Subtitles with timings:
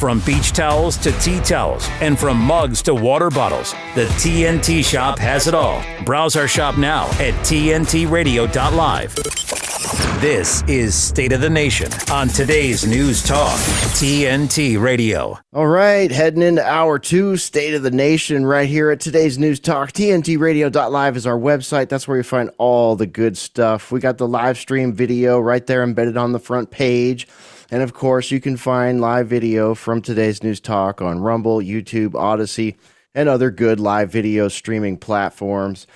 [0.00, 5.18] From beach towels to tea towels, and from mugs to water bottles, the TNT shop
[5.18, 5.84] has it all.
[6.06, 9.14] Browse our shop now at TNTRadio.live.
[10.22, 13.58] This is State of the Nation on today's News Talk,
[13.98, 15.38] TNT Radio.
[15.52, 19.60] All right, heading into hour two, State of the Nation, right here at today's News
[19.60, 19.92] Talk.
[19.92, 21.90] TNTRadio.live is our website.
[21.90, 23.92] That's where you find all the good stuff.
[23.92, 27.28] We got the live stream video right there embedded on the front page.
[27.70, 32.14] And of course, you can find live video from today's News Talk on Rumble, YouTube,
[32.14, 32.76] Odysee,
[33.14, 35.86] and other good live video streaming platforms.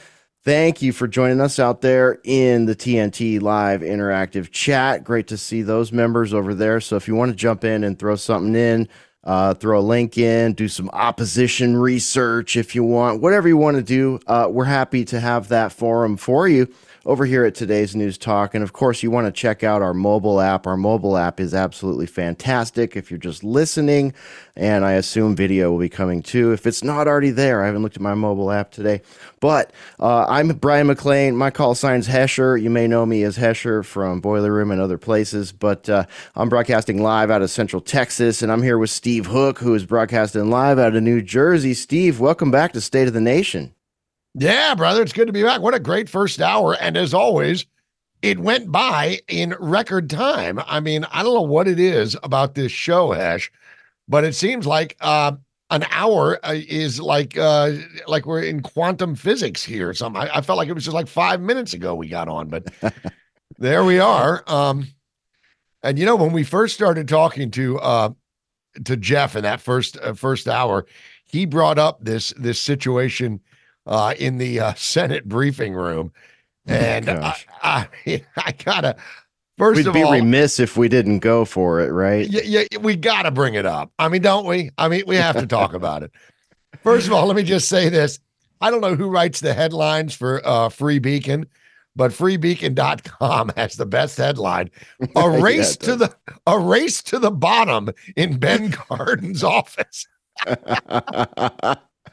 [0.44, 5.02] Thank you for joining us out there in the TNT Live Interactive Chat.
[5.02, 6.80] Great to see those members over there.
[6.80, 8.88] So if you want to jump in and throw something in,
[9.24, 13.78] uh, throw a link in, do some opposition research if you want, whatever you want
[13.78, 16.72] to do, uh, we're happy to have that forum for you
[17.06, 18.54] over here at today's News Talk.
[18.54, 20.66] And of course, you want to check out our mobile app.
[20.66, 24.14] Our mobile app is absolutely fantastic if you're just listening,
[24.56, 26.52] and I assume video will be coming too.
[26.52, 29.02] If it's not already there, I haven't looked at my mobile app today.
[29.41, 31.36] But uh, I'm Brian McLean.
[31.36, 32.60] My call sign's Hesher.
[32.60, 36.48] You may know me as Hesher from Boiler Room and other places, but uh, I'm
[36.48, 40.48] broadcasting live out of Central Texas, and I'm here with Steve Hook, who is broadcasting
[40.48, 41.75] live out of New Jersey.
[41.75, 43.75] Steve, welcome back to State of the Nation.
[44.34, 45.60] Yeah, brother, it's good to be back.
[45.60, 46.77] What a great first hour.
[46.80, 47.66] And as always,
[48.20, 50.60] it went by in record time.
[50.66, 53.52] I mean, I don't know what it is about this show, Hash,
[54.08, 55.32] but it seems like uh,
[55.70, 57.72] an hour uh, is like uh,
[58.08, 59.88] like we're in quantum physics here.
[59.88, 60.20] Or something.
[60.20, 62.66] I, I, felt like it was just like five minutes ago we got on, but
[63.58, 64.42] there we are.
[64.48, 64.88] Um,
[65.84, 68.10] and you know, when we first started talking to uh,
[68.84, 70.86] to Jeff in that first uh, first hour,
[71.24, 73.41] he brought up this this situation
[73.86, 76.12] uh, in the uh, Senate briefing room.
[76.66, 77.20] Oh and oh
[77.62, 78.96] I, I, I, gotta,
[79.58, 82.28] 1st We'd of be all, remiss if we didn't go for it, right?
[82.28, 83.92] Yeah, yeah, we gotta bring it up.
[83.98, 84.70] I mean, don't we?
[84.78, 86.10] I mean, we have to talk about it.
[86.82, 88.18] First of all, let me just say this.
[88.60, 91.46] I don't know who writes the headlines for uh, Free Beacon,
[91.94, 94.70] but freebeacon.com has the best headline.
[95.16, 96.16] A race yeah, to the
[96.47, 100.06] a race to the bottom in Ben Cardin's office.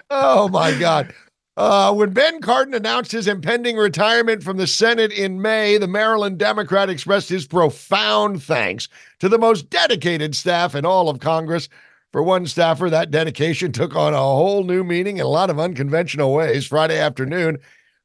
[0.09, 1.13] oh my god.
[1.57, 6.37] Uh, when Ben Cardin announced his impending retirement from the Senate in May, the Maryland
[6.37, 8.87] Democrat expressed his profound thanks
[9.19, 11.67] to the most dedicated staff in all of Congress.
[12.13, 15.59] For one staffer, that dedication took on a whole new meaning in a lot of
[15.59, 16.67] unconventional ways.
[16.67, 17.57] Friday afternoon,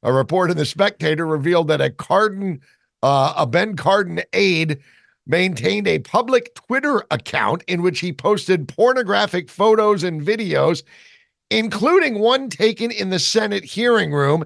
[0.03, 2.61] a report in The Spectator revealed that a Cardin,
[3.03, 4.79] uh, a Ben Cardin aide,
[5.27, 10.83] maintained a public Twitter account in which he posted pornographic photos and videos
[11.51, 14.45] including one taken in the Senate hearing room.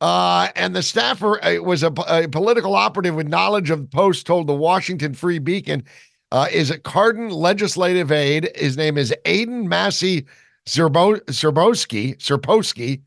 [0.00, 4.26] Uh, and the staffer uh, was a, a, political operative with knowledge of the post,
[4.26, 5.84] told the Washington Free Beacon.
[6.32, 8.50] Uh, is a Cardin legislative aide.
[8.56, 10.26] His name is Aiden Massey
[10.66, 13.00] Zerbo- Serpowski,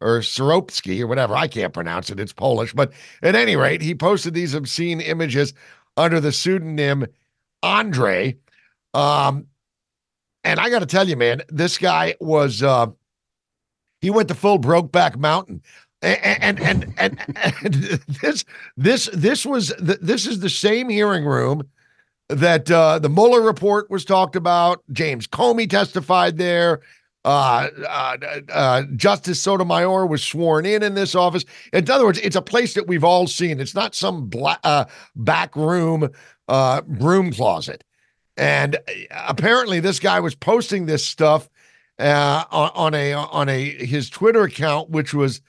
[0.00, 1.36] or Seropski, or whatever.
[1.36, 2.18] I can't pronounce it.
[2.18, 2.72] It's Polish.
[2.72, 2.92] But
[3.22, 5.54] at any rate, he posted these obscene images
[5.96, 7.06] under the pseudonym
[7.62, 8.36] Andre.
[8.94, 9.46] Um,
[10.44, 12.86] and I got to tell you, man, this guy was uh,
[14.00, 15.62] he went to full Brokeback Mountain.
[16.02, 17.74] And and and, and, and
[18.22, 18.44] this
[18.76, 21.62] this this was this is the same hearing room
[22.28, 24.82] that uh, the Mueller report was talked about.
[24.90, 26.80] James Comey testified there.
[27.24, 28.16] Uh, uh,
[28.50, 31.44] uh, Justice Sotomayor was sworn in in this office.
[31.72, 33.60] In other words, it's a place that we've all seen.
[33.60, 36.10] It's not some black, uh, back room,
[36.48, 37.84] uh, room closet.
[38.42, 38.80] And uh,
[39.28, 41.48] apparently, this guy was posting this stuff
[41.98, 45.40] uh, on, on, a on a his Twitter account, which was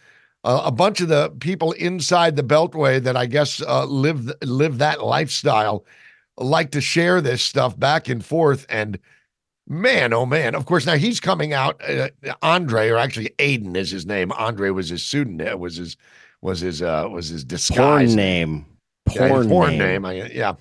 [0.43, 4.77] uh, a bunch of the people inside the Beltway that I guess uh, live live
[4.77, 5.85] that lifestyle
[6.37, 8.67] like to share this stuff back and forth.
[8.69, 8.99] And
[9.67, 10.53] man, oh man!
[10.53, 11.81] Of course, now he's coming out.
[11.87, 12.09] Uh,
[12.43, 14.31] Andre, or actually Aiden, is his name.
[14.33, 15.59] Andre was his pseudonym.
[15.59, 15.97] Was his
[16.41, 18.65] was his uh was his disguise Porn name
[19.05, 19.79] porn, yeah, porn name.
[19.79, 20.05] name.
[20.05, 20.53] I, yeah,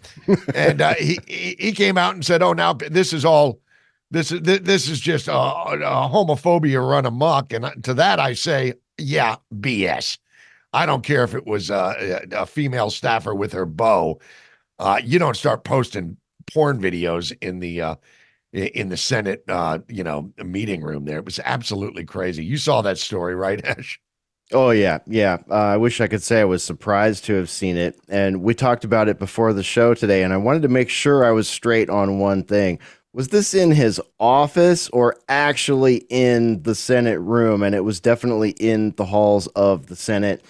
[0.54, 3.60] and uh, he he came out and said, "Oh, now this is all."
[4.10, 8.74] This is this is just a, a homophobia run amok, and to that I say,
[8.98, 10.18] yeah, BS.
[10.74, 14.20] I don't care if it was uh, a female staffer with her bow.
[14.78, 16.16] Uh, you don't start posting
[16.52, 17.94] porn videos in the uh,
[18.52, 21.04] in the Senate, uh, you know, meeting room.
[21.04, 22.44] There, it was absolutely crazy.
[22.44, 24.00] You saw that story, right, Ash?
[24.52, 25.38] Oh yeah, yeah.
[25.50, 27.98] Uh, I wish I could say I was surprised to have seen it.
[28.08, 31.24] And we talked about it before the show today, and I wanted to make sure
[31.24, 32.78] I was straight on one thing.
[33.14, 37.62] Was this in his office or actually in the Senate room?
[37.62, 40.42] And it was definitely in the halls of the Senate,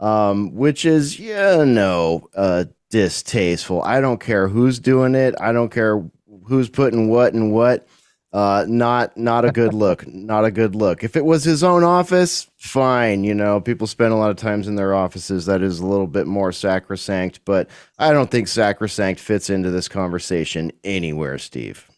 [0.00, 3.82] um, which is, yeah, no, uh, distasteful.
[3.82, 5.34] I don't care who's doing it.
[5.40, 6.04] I don't care
[6.44, 7.86] who's putting what and what.
[8.32, 10.06] Uh, not not a good look.
[10.30, 11.02] Not a good look.
[11.02, 13.24] If it was his own office, fine.
[13.24, 15.46] You know, people spend a lot of times in their offices.
[15.46, 17.40] That is a little bit more sacrosanct.
[17.44, 17.68] But
[17.98, 21.90] I don't think sacrosanct fits into this conversation anywhere, Steve.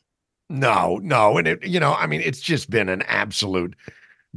[0.49, 3.75] No, no, and it you know, I mean, it's just been an absolute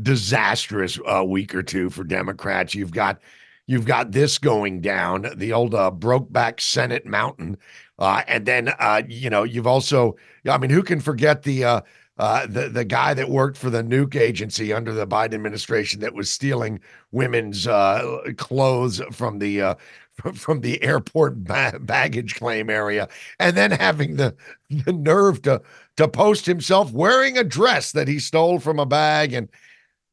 [0.01, 2.75] disastrous uh, week or two for Democrats.
[2.75, 3.19] You've got
[3.67, 7.57] you've got this going down, the old uh, Brokeback Senate Mountain,
[7.99, 10.15] uh, and then uh, you know you've also,
[10.49, 11.81] I mean, who can forget the uh,
[12.17, 16.13] uh, the the guy that worked for the nuke agency under the Biden administration that
[16.13, 16.79] was stealing
[17.11, 19.75] women's uh, clothes from the uh,
[20.33, 23.07] from the airport ba- baggage claim area,
[23.39, 24.35] and then having the
[24.69, 25.61] the nerve to
[25.97, 29.49] to post himself wearing a dress that he stole from a bag, and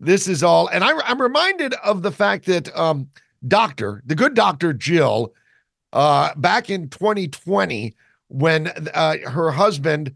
[0.00, 0.68] this is all.
[0.68, 3.08] And I, I'm reminded of the fact that um,
[3.46, 5.32] Doctor, the good Doctor Jill
[5.92, 7.94] uh, back in 2020
[8.28, 10.14] when uh, her husband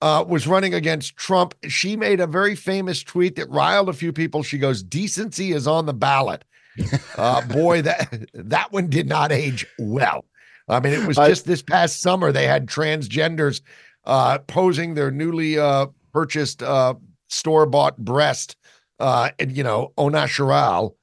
[0.00, 1.54] uh, was running against Trump.
[1.68, 4.42] She made a very famous tweet that riled a few people.
[4.42, 6.44] She goes, "Decency is on the ballot."
[7.18, 10.24] Uh, boy, that that one did not age well.
[10.68, 13.60] I mean, it was just this past summer they had transgenders
[14.04, 16.94] uh, posing their newly uh, purchased uh,
[17.28, 18.56] store bought breast,
[18.98, 20.96] uh, and you know, au natural.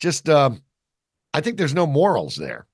[0.00, 0.62] Just, um,
[1.34, 2.66] I think there's no morals there.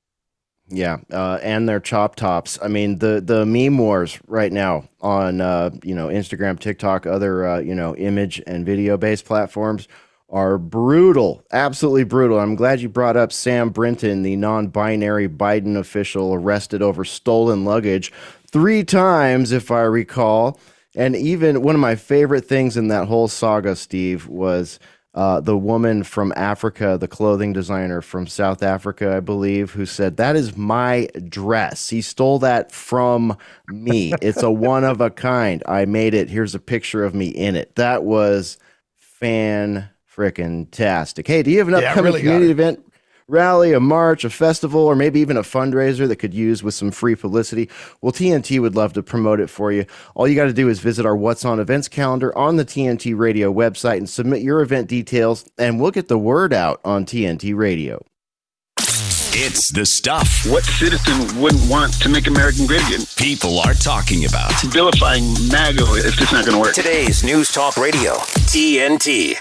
[0.69, 2.59] Yeah, uh, and their chop tops.
[2.61, 7.47] I mean, the the meme wars right now on uh, you know Instagram, TikTok, other
[7.47, 9.87] uh, you know image and video based platforms
[10.29, 12.41] are brutal, absolutely brutal.
[12.41, 18.13] I'm glad you brought up Sam Brinton, the non-binary Biden official arrested over stolen luggage
[18.51, 20.59] three times, if I recall.
[20.97, 24.81] And even one of my favorite things in that whole saga, Steve, was
[25.17, 30.19] uh, the woman from Africa, the clothing designer from South Africa, I believe, who said,
[30.19, 31.89] That is my dress.
[31.89, 34.13] He stole that from me.
[34.21, 35.63] It's a one of a kind.
[35.67, 36.29] I made it.
[36.29, 37.75] Here's a picture of me in it.
[37.77, 38.59] That was
[38.99, 41.27] fan freaking tastic.
[41.27, 42.86] Hey, do you have an upcoming really community event
[43.29, 46.91] rally, a march, a festival, or maybe even a fundraiser that could use with some
[46.91, 47.69] free publicity,
[48.01, 49.85] well, TNT would love to promote it for you.
[50.15, 53.17] All you got to do is visit our What's On events calendar on the TNT
[53.17, 57.55] Radio website and submit your event details, and we'll get the word out on TNT
[57.57, 58.05] Radio.
[59.39, 60.47] It's the stuff.
[60.47, 63.05] What citizen wouldn't want to make American great again?
[63.17, 64.51] People are talking about.
[64.63, 66.75] Vilifying MAGA is just not going to work.
[66.75, 69.37] Today's News Talk Radio, TNT.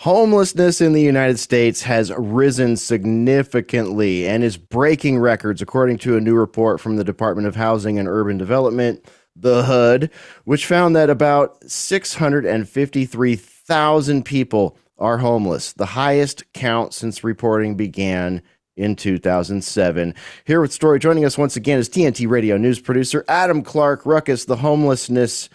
[0.00, 6.20] Homelessness in the United States has risen significantly and is breaking records, according to a
[6.20, 9.02] new report from the Department of Housing and Urban Development,
[9.34, 10.10] the HUD,
[10.44, 18.42] which found that about 653,000 people are homeless, the highest count since reporting began
[18.76, 20.14] in 2007.
[20.44, 24.44] Here with story joining us once again is TNT Radio news producer Adam Clark Ruckus.
[24.44, 25.48] The homelessness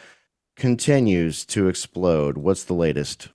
[0.56, 2.40] continues to explode.
[2.40, 3.30] What's the latest?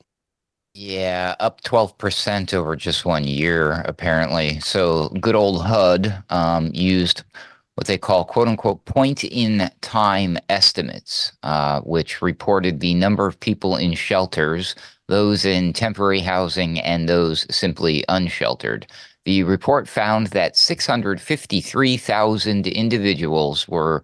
[0.78, 4.60] Yeah, up 12% over just one year, apparently.
[4.60, 7.24] So, good old HUD um, used
[7.76, 13.40] what they call quote unquote point in time estimates, uh, which reported the number of
[13.40, 14.74] people in shelters,
[15.08, 18.86] those in temporary housing, and those simply unsheltered.
[19.24, 24.02] The report found that 653,000 individuals were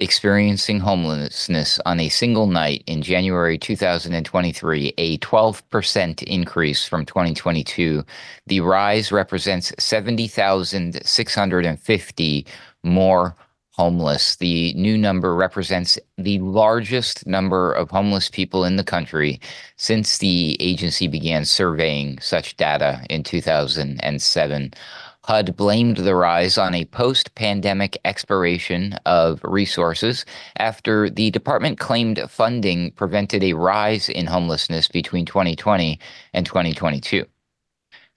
[0.00, 8.02] experiencing homelessness on a single night in January 2023, a 12% increase from 2022.
[8.46, 12.46] The rise represents 70,650
[12.82, 13.36] more
[13.72, 14.36] homeless.
[14.36, 19.40] The new number represents the largest number of homeless people in the country
[19.76, 24.74] since the agency began surveying such data in 2007.
[25.24, 30.24] HUD blamed the rise on a post pandemic expiration of resources
[30.56, 36.00] after the department claimed funding prevented a rise in homelessness between 2020
[36.32, 37.26] and 2022.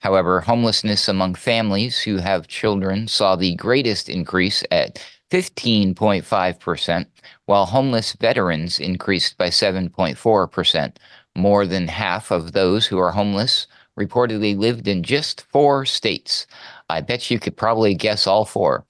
[0.00, 4.98] However, homelessness among families who have children saw the greatest increase at
[5.30, 7.06] 15.5%,
[7.46, 10.96] while homeless veterans increased by 7.4%.
[11.36, 13.66] More than half of those who are homeless
[13.98, 16.46] reportedly lived in just four states.
[16.88, 18.84] I bet you could probably guess all four.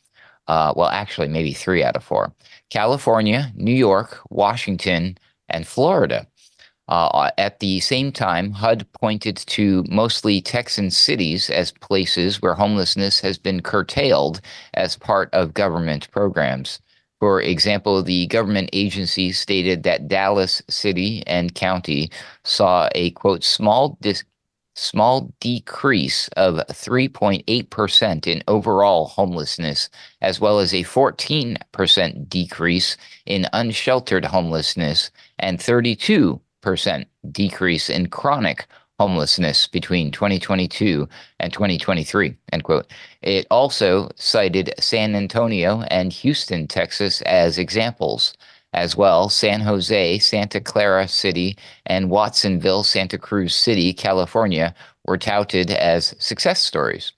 [0.46, 2.32] Uh, well, actually, maybe three out of four
[2.70, 5.16] California, New York, Washington,
[5.48, 6.26] and Florida.
[6.86, 13.20] Uh, at the same time, HUD pointed to mostly Texan cities as places where homelessness
[13.20, 14.40] has been curtailed
[14.74, 16.80] as part of government programs.
[17.20, 22.10] For example, the government agency stated that Dallas City and County
[22.44, 24.24] saw a quote small dis-
[24.74, 29.88] small decrease of 3.8% in overall homelessness,
[30.20, 36.40] as well as a 14% decrease in unsheltered homelessness and 32%
[37.30, 38.66] decrease in chronic
[38.98, 41.08] homelessness between 2022
[41.40, 42.86] and 2023 end quote.
[43.22, 48.34] It also cited san antonio and houston texas as examples
[48.74, 54.74] as well san jose santa clara city and watsonville santa cruz city california
[55.06, 57.12] were touted as success stories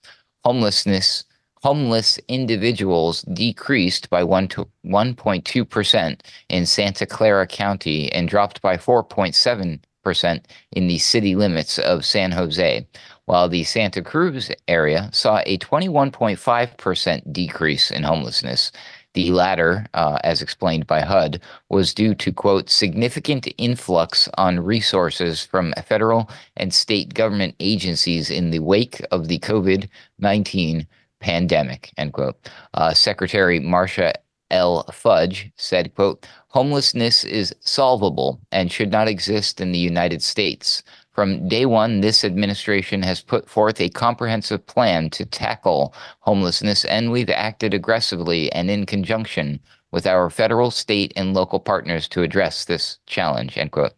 [0.45, 1.25] homelessness
[1.67, 10.45] homeless individuals decreased by 1 to 1.2% in Santa Clara County and dropped by 4.7%
[10.73, 12.87] in the city limits of San Jose,
[13.25, 18.71] while the Santa Cruz area saw a 21.5% decrease in homelessness.
[19.17, 25.43] The latter, uh, as explained by HUD, was due to, quote, significant influx on resources
[25.43, 30.87] from federal and state government agencies in the wake of the COVID 19
[31.21, 32.37] pandemic, end quote.
[32.75, 34.13] Uh, Secretary Marcia
[34.51, 34.85] L.
[34.93, 40.83] Fudge said, quote, homelessness is solvable and should not exist in the United States.
[41.17, 47.11] From day one, this administration has put forth a comprehensive plan to tackle homelessness, and
[47.11, 49.59] we've acted aggressively and in conjunction
[49.91, 53.95] with our federal, state, and local partners to address this challenge, end quote.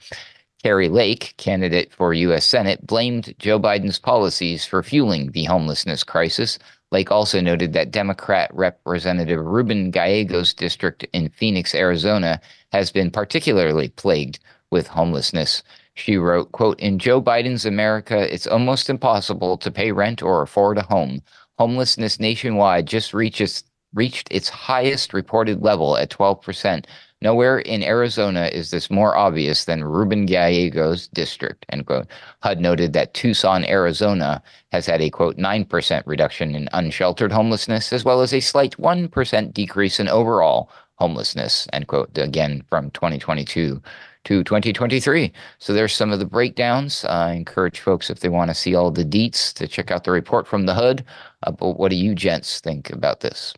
[0.62, 2.46] Kari Lake, candidate for U.S.
[2.46, 6.56] Senate, blamed Joe Biden's policies for fueling the homelessness crisis,
[6.92, 13.88] Lake also noted that Democrat Representative Ruben Gallego's district in Phoenix, Arizona, has been particularly
[13.88, 14.38] plagued
[14.70, 15.64] with homelessness.
[15.98, 20.78] She wrote, quote, In Joe Biden's America, it's almost impossible to pay rent or afford
[20.78, 21.22] a home.
[21.58, 23.64] Homelessness nationwide just reaches
[23.94, 26.84] reached its highest reported level at 12%,
[27.20, 32.06] Nowhere in Arizona is this more obvious than Ruben Gallego's district, end quote.
[32.44, 34.40] HUD noted that Tucson, Arizona
[34.70, 39.52] has had a quote 9% reduction in unsheltered homelessness, as well as a slight 1%
[39.52, 43.82] decrease in overall homelessness, end quote, again from 2022
[44.28, 45.32] to 2023.
[45.58, 47.02] So there's some of the breakdowns.
[47.06, 50.11] I encourage folks, if they want to see all the deets, to check out the
[50.11, 51.02] report from the HUD.
[51.44, 53.54] Uh, but what do you gents think about this?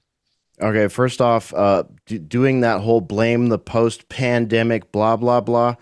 [0.63, 5.75] Okay, first off, uh, d- doing that whole blame the post pandemic, blah, blah, blah.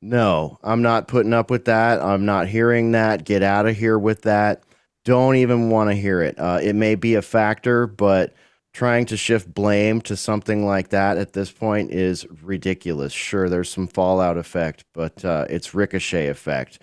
[0.00, 2.00] No, I'm not putting up with that.
[2.00, 3.24] I'm not hearing that.
[3.24, 4.62] Get out of here with that.
[5.04, 6.38] Don't even want to hear it.
[6.38, 8.32] Uh, it may be a factor, but
[8.72, 13.12] trying to shift blame to something like that at this point is ridiculous.
[13.12, 16.78] Sure, there's some fallout effect, but uh, it's ricochet effect.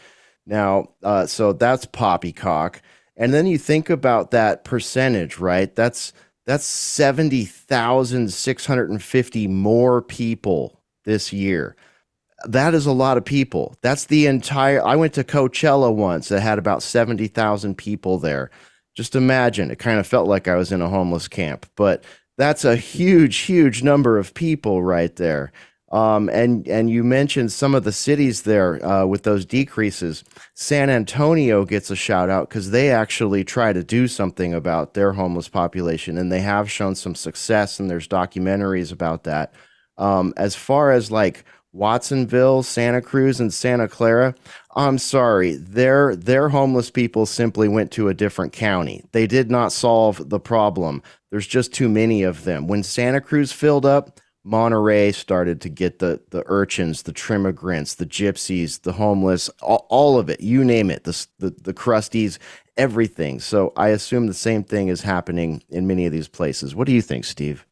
[0.46, 2.82] Now, uh, so that's poppycock.
[3.18, 5.76] And then you think about that percentage, right?
[5.76, 6.14] That's
[6.46, 11.76] that's 70,650 more people this year.
[12.46, 13.76] That is a lot of people.
[13.82, 14.84] That's the entire.
[14.84, 18.50] I went to Coachella once that had about 70,000 people there.
[19.00, 22.04] Just imagine, it kind of felt like I was in a homeless camp, but
[22.38, 25.54] that's a huge, huge number of people right there.
[25.94, 30.26] Um, and and you mentioned some of the cities there uh, with those decreases.
[30.54, 35.14] San Antonio gets a shout out because they actually try to do something about their
[35.14, 37.80] homeless population, and they have shown some success.
[37.80, 39.54] And there's documentaries about that.
[39.98, 44.36] Um, as far as like Watsonville, Santa Cruz, and Santa Clara,
[44.76, 49.04] I'm sorry, their their homeless people simply went to a different county.
[49.14, 51.02] They did not solve the problem.
[51.32, 52.68] There's just too many of them.
[52.68, 58.06] When Santa Cruz filled up Monterey started to get the the urchins, the trimmigrants, the
[58.06, 60.42] gypsies, the homeless, all, all of it.
[60.42, 61.04] You name it.
[61.04, 62.40] The, the the crusties,
[62.78, 63.40] everything.
[63.42, 66.74] So I assume the same thing is happening in many of these places.
[66.74, 67.66] What do you think, Steve?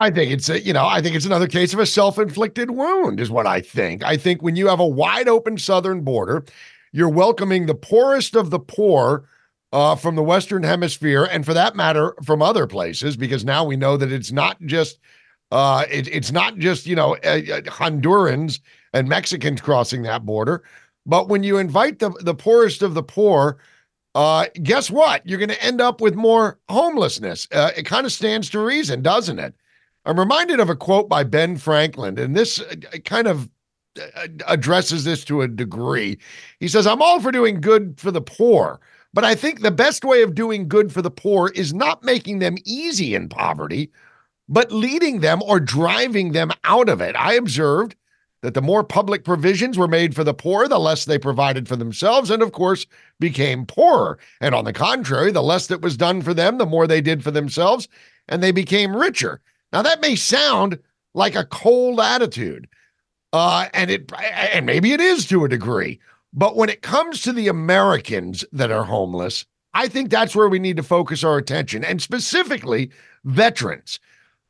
[0.00, 3.18] I think it's a, you know, I think it's another case of a self-inflicted wound,
[3.18, 4.04] is what I think.
[4.04, 6.44] I think when you have a wide open southern border,
[6.92, 9.24] you're welcoming the poorest of the poor
[9.72, 13.76] uh, from the Western Hemisphere, and for that matter, from other places, because now we
[13.76, 14.98] know that it's not just
[15.50, 18.60] uh, it, it's not just you know uh, Hondurans
[18.94, 20.62] and Mexicans crossing that border,
[21.04, 23.58] but when you invite the the poorest of the poor,
[24.14, 25.26] uh, guess what?
[25.26, 27.46] You're going to end up with more homelessness.
[27.52, 29.54] Uh, it kind of stands to reason, doesn't it?
[30.08, 33.50] I'm reminded of a quote by Ben Franklin, and this uh, uh kind of
[34.00, 36.18] uh, uh, addresses this to a degree.
[36.60, 38.80] He says, "I'm all for doing good for the poor."
[39.12, 42.38] But I think the best way of doing good for the poor is not making
[42.38, 43.90] them easy in poverty,
[44.48, 47.14] but leading them or driving them out of it.
[47.16, 47.94] I observed
[48.42, 51.76] that the more public provisions were made for the poor, the less they provided for
[51.76, 52.86] themselves, and of course,
[53.18, 54.18] became poorer.
[54.40, 57.24] And on the contrary, the less that was done for them, the more they did
[57.24, 57.88] for themselves,
[58.28, 59.40] and they became richer.
[59.72, 60.78] Now, that may sound
[61.14, 62.68] like a cold attitude,
[63.32, 64.12] uh, and it
[64.52, 66.00] and maybe it is to a degree,
[66.32, 69.44] But when it comes to the Americans that are homeless,
[69.74, 72.90] I think that's where we need to focus our attention, and specifically
[73.24, 73.98] veterans.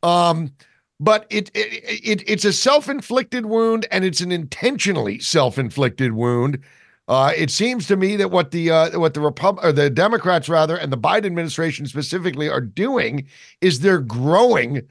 [0.03, 0.53] Um,
[1.01, 6.59] but it, it, it it's a self-inflicted wound, and it's an intentionally self-inflicted wound.
[7.07, 10.49] Uh, it seems to me that what the uh, what the Repub- or the Democrats
[10.49, 13.27] rather, and the Biden administration specifically are doing
[13.61, 14.83] is they're growing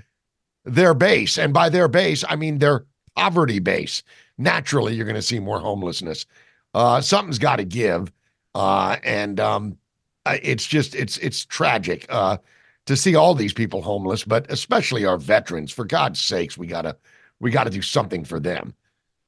[0.67, 4.03] their base, and by their base, I mean their poverty base.
[4.37, 6.25] Naturally, you're going to see more homelessness.
[6.73, 8.11] Uh, something's got to give,
[8.53, 9.77] uh, and um,
[10.25, 12.37] it's just it's it's tragic uh,
[12.85, 15.71] to see all these people homeless, but especially our veterans.
[15.71, 16.97] For God's sakes, we gotta
[17.39, 18.75] we gotta do something for them.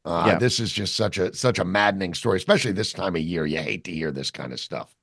[0.05, 0.39] Uh, yeah.
[0.39, 3.45] This is just such a such a maddening story, especially this time of year.
[3.45, 4.95] You hate to hear this kind of stuff.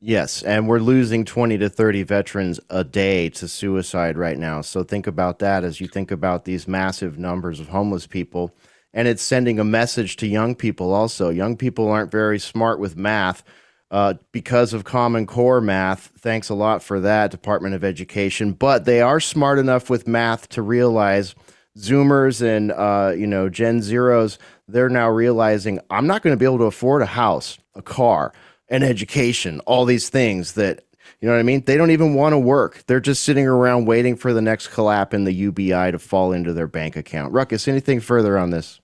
[0.00, 4.60] Yes, and we're losing 20 to 30 veterans a day to suicide right now.
[4.60, 8.54] So think about that as you think about these massive numbers of homeless people.
[8.94, 11.30] And it's sending a message to young people also.
[11.30, 13.42] Young people aren't very smart with math
[13.90, 16.12] uh, because of Common Core math.
[16.16, 18.52] Thanks a lot for that, Department of Education.
[18.52, 21.34] But they are smart enough with math to realize
[21.76, 24.38] Zoomers and uh, you know Gen Zeros.
[24.68, 28.32] They're now realizing I'm not going to be able to afford a house, a car,
[28.68, 30.84] an education, all these things that
[31.20, 31.64] you know what I mean?
[31.64, 32.84] They don't even want to work.
[32.86, 36.52] They're just sitting around waiting for the next collapse in the UBI to fall into
[36.52, 37.32] their bank account.
[37.32, 38.80] Ruckus, anything further on this?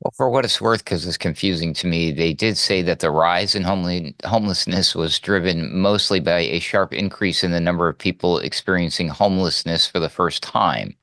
[0.00, 3.10] Well, for what it's worth, because it's confusing to me, they did say that the
[3.10, 7.98] rise in homely, homelessness was driven mostly by a sharp increase in the number of
[7.98, 10.94] people experiencing homelessness for the first time.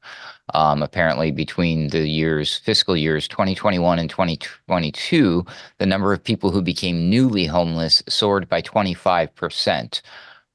[0.53, 5.45] Um, apparently, between the years fiscal years 2021 and 2022,
[5.79, 10.01] the number of people who became newly homeless soared by 25 percent.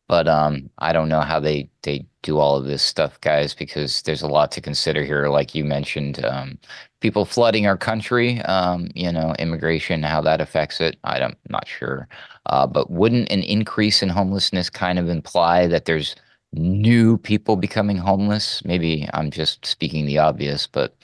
[0.09, 4.03] But um, I don't know how they they do all of this stuff, guys, because
[4.03, 5.29] there's a lot to consider here.
[5.29, 6.59] Like you mentioned, um,
[7.01, 10.99] people flooding our country, um, you know, immigration, how that affects it.
[11.05, 12.09] I don't, I'm not sure.
[12.47, 16.17] Uh, but wouldn't an increase in homelessness kind of imply that there's
[16.53, 18.65] new people becoming homeless?
[18.65, 20.97] Maybe I'm just speaking the obvious, but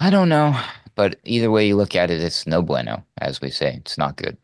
[0.00, 0.58] I don't know.
[0.94, 3.74] But either way you look at it, it's no bueno, as we say.
[3.76, 4.38] It's not good.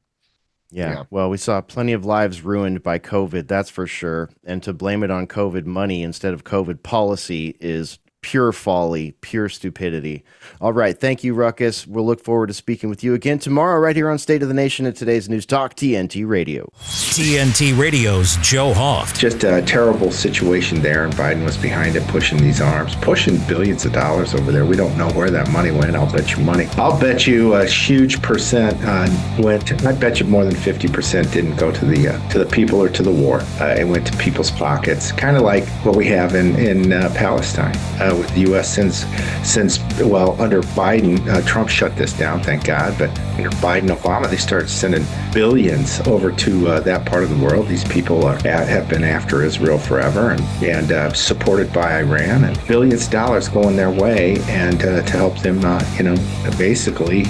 [0.71, 0.93] Yeah.
[0.93, 1.05] yeah.
[1.11, 4.31] Well, we saw plenty of lives ruined by COVID, that's for sure.
[4.45, 9.49] And to blame it on COVID money instead of COVID policy is pure folly, pure
[9.49, 10.25] stupidity.
[10.61, 10.99] All right.
[10.99, 11.87] Thank you, Ruckus.
[11.87, 14.55] We'll look forward to speaking with you again tomorrow, right here on State of the
[14.55, 16.71] Nation at today's News Talk, TNT Radio.
[16.79, 19.19] TNT Radio's Joe Hoft.
[19.19, 23.85] Just a terrible situation there, and Biden was behind it, pushing these arms, pushing billions
[23.85, 24.65] of dollars over there.
[24.65, 25.97] We don't know where that money went.
[25.97, 26.67] I'll bet you money.
[26.79, 29.11] I'll bet you a huge percent uh,
[29.43, 29.85] went.
[29.85, 32.81] I bet you more than fifty percent didn't go to the uh, to the people
[32.81, 33.41] or to the war.
[33.61, 37.13] Uh, it went to people's pockets, kind of like what we have in in uh,
[37.15, 37.77] Palestine
[38.13, 38.73] uh, with the U.S.
[38.73, 39.05] since
[39.43, 42.97] since well under Biden, uh, Trump shut this down, thank God.
[42.99, 47.45] But under Biden, Obama, they started sending billions over to uh, that part of the
[47.45, 47.69] world.
[47.69, 52.67] These people are, have been after Israel forever and and uh, supported by Iran, and
[52.67, 56.17] billions of dollars going their way, and uh, to help them, uh, you know,
[56.59, 57.25] basically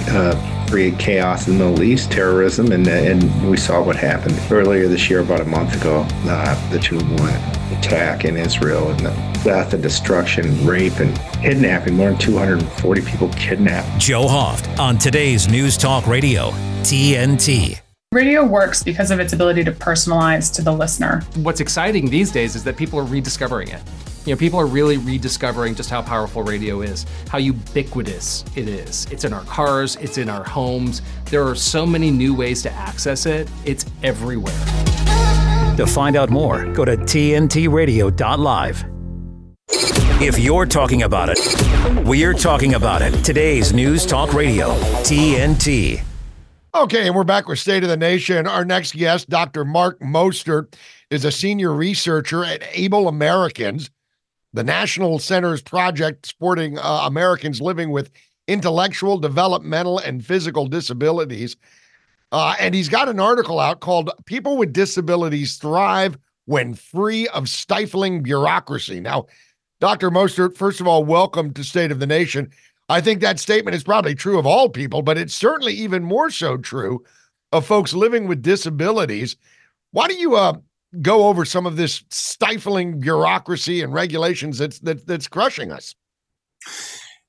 [0.69, 5.09] create chaos in the Middle East, terrorism, and and we saw what happened earlier this
[5.09, 7.33] year, about a month ago, uh, the two one
[7.77, 11.95] attack in Israel and the death and destruction, rape and kidnapping.
[11.95, 13.99] More than 240 people kidnapped.
[13.99, 17.79] Joe Hoft on today's News Talk Radio, TNT.
[18.13, 21.21] Radio works because of its ability to personalize to the listener.
[21.37, 23.81] What's exciting these days is that people are rediscovering it.
[24.25, 29.05] You know, people are really rediscovering just how powerful radio is, how ubiquitous it is.
[29.11, 31.01] It's in our cars, it's in our homes.
[31.25, 34.53] There are so many new ways to access it, it's everywhere.
[35.75, 38.85] To find out more, go to tntradio.live.
[40.21, 43.11] If you're talking about it, we're talking about it.
[43.25, 44.69] Today's News Talk Radio,
[45.03, 46.01] TNT.
[46.73, 48.47] Okay, and we're back with State of the Nation.
[48.47, 49.65] Our next guest, Dr.
[49.65, 50.75] Mark Mostert,
[51.09, 53.89] is a senior researcher at Able Americans
[54.53, 58.11] the National Center's project supporting uh, Americans living with
[58.47, 61.55] intellectual, developmental, and physical disabilities.
[62.31, 67.49] Uh, and he's got an article out called People with Disabilities Thrive When Free of
[67.49, 68.99] Stifling Bureaucracy.
[68.99, 69.25] Now,
[69.79, 70.09] Dr.
[70.09, 72.51] Mostert, first of all, welcome to State of the Nation.
[72.89, 76.29] I think that statement is probably true of all people, but it's certainly even more
[76.29, 77.03] so true
[77.51, 79.35] of folks living with disabilities.
[79.91, 80.57] Why do you uh,
[81.01, 85.95] go over some of this stifling bureaucracy and regulations that's that, that's crushing us.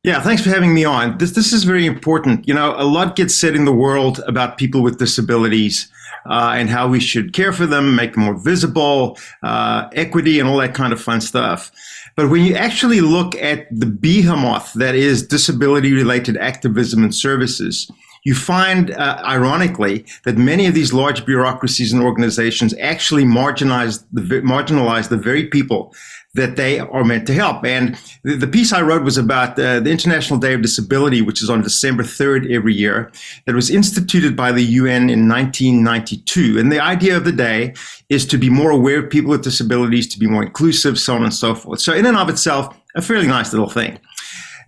[0.02, 1.16] Yeah, thanks for having me on.
[1.16, 2.46] This this is very important.
[2.46, 5.90] You know, a lot gets said in the world about people with disabilities
[6.26, 10.48] uh, and how we should care for them, make them more visible, uh, equity, and
[10.48, 11.72] all that kind of fun stuff.
[12.16, 17.90] But when you actually look at the behemoth that is disability related activism and services,
[18.24, 24.22] you find, uh, ironically, that many of these large bureaucracies and organizations actually marginalize the,
[24.40, 25.94] marginalize the very people
[26.34, 27.64] that they are meant to help.
[27.64, 31.42] And the, the piece I wrote was about uh, the International Day of Disability, which
[31.42, 33.12] is on December 3rd every year,
[33.46, 36.58] that was instituted by the UN in 1992.
[36.58, 37.74] And the idea of the day
[38.08, 41.22] is to be more aware of people with disabilities, to be more inclusive, so on
[41.22, 41.80] and so forth.
[41.80, 43.98] So, in and of itself, a fairly nice little thing.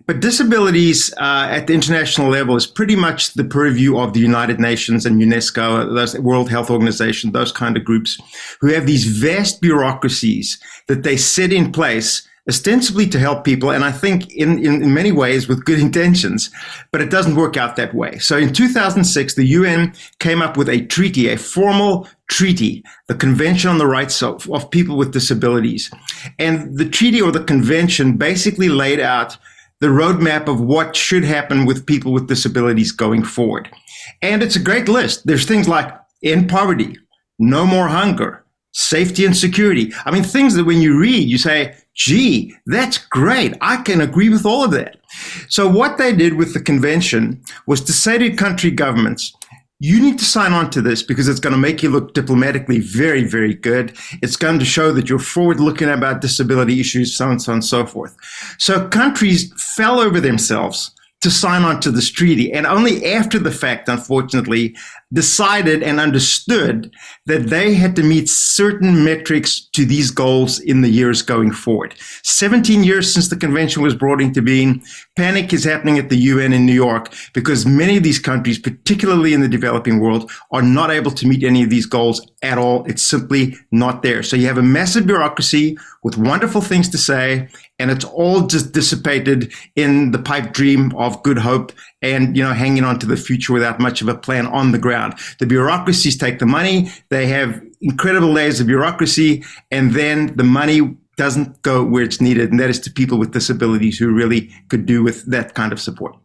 [0.07, 4.57] But disabilities uh, at the international level is pretty much the purview of the United
[4.57, 8.17] Nations and UNESCO, those World Health Organization, those kind of groups
[8.61, 13.83] who have these vast bureaucracies that they set in place ostensibly to help people, and
[13.83, 16.49] I think in, in, in, many ways with good intentions,
[16.91, 18.17] but it doesn't work out that way.
[18.19, 23.69] So in 2006, the UN came up with a treaty, a formal treaty, the Convention
[23.69, 25.91] on the Rights of, of People with Disabilities.
[26.39, 29.37] And the treaty or the convention basically laid out
[29.79, 33.69] the roadmap of what should happen with people with disabilities going forward.
[34.21, 35.25] And it's a great list.
[35.25, 36.97] There's things like end poverty,
[37.37, 39.93] no more hunger, safety and security.
[40.05, 43.55] I mean, things that when you read, you say, gee, that's great.
[43.61, 44.97] I can agree with all of that.
[45.49, 49.33] So what they did with the convention was to say to country governments,
[49.79, 52.79] you need to sign on to this because it's going to make you look diplomatically
[52.79, 53.95] very, very good.
[54.23, 57.63] It's going to show that you're forward looking about disability issues, so on, so and
[57.63, 58.15] so forth.
[58.57, 62.51] So countries fell over themselves to sign on to this treaty.
[62.51, 64.75] And only after the fact, unfortunately,
[65.13, 66.91] decided and understood
[67.25, 71.95] that they had to meet certain metrics to these goals in the years going forward.
[72.23, 74.83] 17 years since the convention was brought into being,
[75.15, 79.33] panic is happening at the UN in New York because many of these countries, particularly
[79.33, 82.83] in the developing world, are not able to meet any of these goals at all.
[82.85, 84.23] It's simply not there.
[84.23, 87.47] So you have a massive bureaucracy with wonderful things to say,
[87.79, 92.53] and it's all just dissipated in the pipe dream of good hope and you know
[92.53, 95.15] hanging on to the future without much of a plan on the ground.
[95.39, 100.97] The bureaucracies take the money; they have incredible layers of bureaucracy, and then the money
[101.17, 104.85] doesn't go where it's needed, and that is to people with disabilities who really could
[104.85, 106.15] do with that kind of support.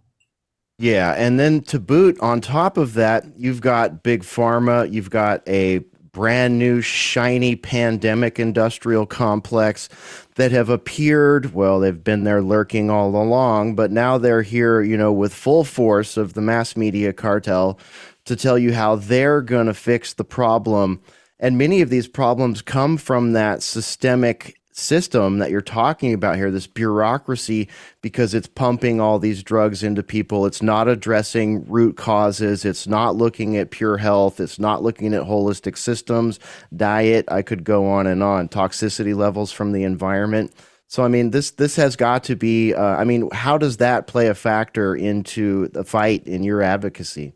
[0.79, 5.47] Yeah, and then to boot, on top of that, you've got big pharma, you've got
[5.49, 9.89] a brand new shiny pandemic industrial complex
[10.35, 14.97] that have appeared well they've been there lurking all along but now they're here you
[14.97, 17.79] know with full force of the mass media cartel
[18.25, 21.01] to tell you how they're going to fix the problem.
[21.39, 26.51] And many of these problems come from that systemic system that you're talking about here,
[26.51, 27.69] this bureaucracy,
[28.03, 30.45] because it's pumping all these drugs into people.
[30.47, 32.65] It's not addressing root causes.
[32.65, 34.41] It's not looking at pure health.
[34.41, 36.39] It's not looking at holistic systems,
[36.75, 37.25] diet.
[37.29, 38.49] I could go on and on.
[38.49, 40.53] Toxicity levels from the environment.
[40.89, 42.75] So I mean, this this has got to be.
[42.75, 47.33] Uh, I mean, how does that play a factor into the fight in your advocacy?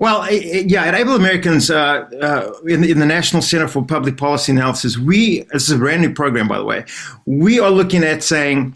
[0.00, 4.16] Well, yeah, at Able Americans, uh, uh, in, the, in, the National Center for Public
[4.16, 6.86] Policy Analysis, we, this is a brand new program, by the way,
[7.26, 8.74] we are looking at saying,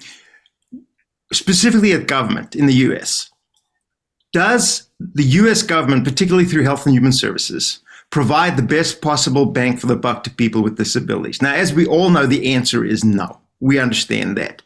[1.32, 3.30] specifically at government in the US,
[4.34, 7.78] does the US government, particularly through Health and Human Services,
[8.10, 11.40] provide the best possible bang for the buck to people with disabilities?
[11.40, 13.40] Now, as we all know, the answer is no.
[13.64, 14.61] We understand that.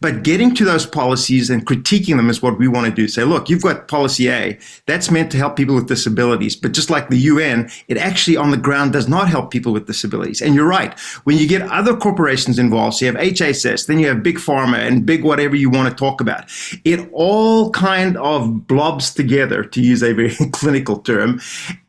[0.00, 3.08] But getting to those policies and critiquing them is what we want to do.
[3.08, 6.54] Say, look, you've got policy A, that's meant to help people with disabilities.
[6.54, 9.88] But just like the UN, it actually on the ground does not help people with
[9.88, 10.40] disabilities.
[10.40, 10.96] And you're right.
[11.24, 14.78] When you get other corporations involved, so you have HHS, then you have big pharma
[14.86, 16.44] and big whatever you want to talk about.
[16.84, 21.40] It all kind of blobs together, to use a very clinical term.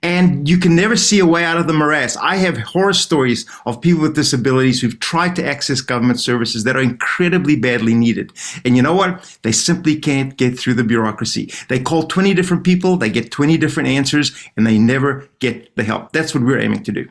[0.01, 2.17] And you can never see a way out of the morass.
[2.17, 6.63] I have horror stories of people with disabilities who've tried to access government services services
[6.63, 8.31] that are incredibly badly needed.
[8.63, 9.37] And you know what?
[9.43, 11.51] They simply can't get through the bureaucracy.
[11.67, 15.83] They call 20 different people, they get 20 different answers, and they never get the
[15.83, 16.11] help.
[16.11, 17.07] That's what we're aiming to do.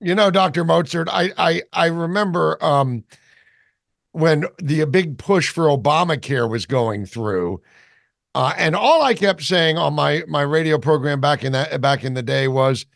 [0.00, 0.64] You know, Dr.
[0.64, 3.04] Mostert, I I I remember um,
[4.12, 7.60] when the big push for Obamacare was going through.
[8.34, 12.04] Uh, and all I kept saying on my my radio program back in that back
[12.04, 12.86] in the day was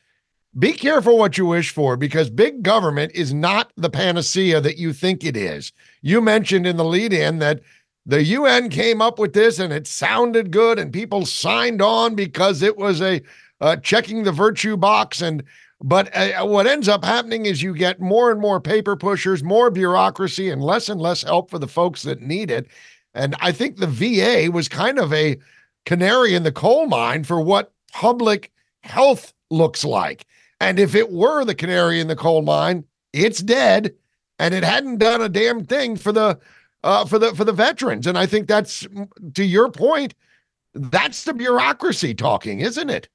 [0.59, 4.93] be careful what you wish for because big government is not the panacea that you
[4.93, 5.73] think it is.
[6.03, 7.61] You mentioned in the lead in that
[8.05, 12.61] the UN came up with this and it sounded good and people signed on because
[12.63, 13.23] it was a
[13.61, 15.43] uh, checking the virtue box and
[15.85, 19.69] but uh, what ends up happening is you get more and more paper pushers, more
[19.69, 22.69] bureaucracy and less and less help for the folks that need it.
[23.15, 25.39] And I think the VA was kind of a
[25.85, 30.25] canary in the coal mine for what public health looks like.
[30.63, 33.95] And if it were the canary in the coal mine, it's dead,
[34.39, 36.39] and it hadn't done a damn thing for the
[36.85, 38.07] uh, for the for the veterans.
[38.07, 38.87] And I think that's
[39.35, 40.15] to your point.
[40.73, 43.09] That's the bureaucracy talking, isn't it?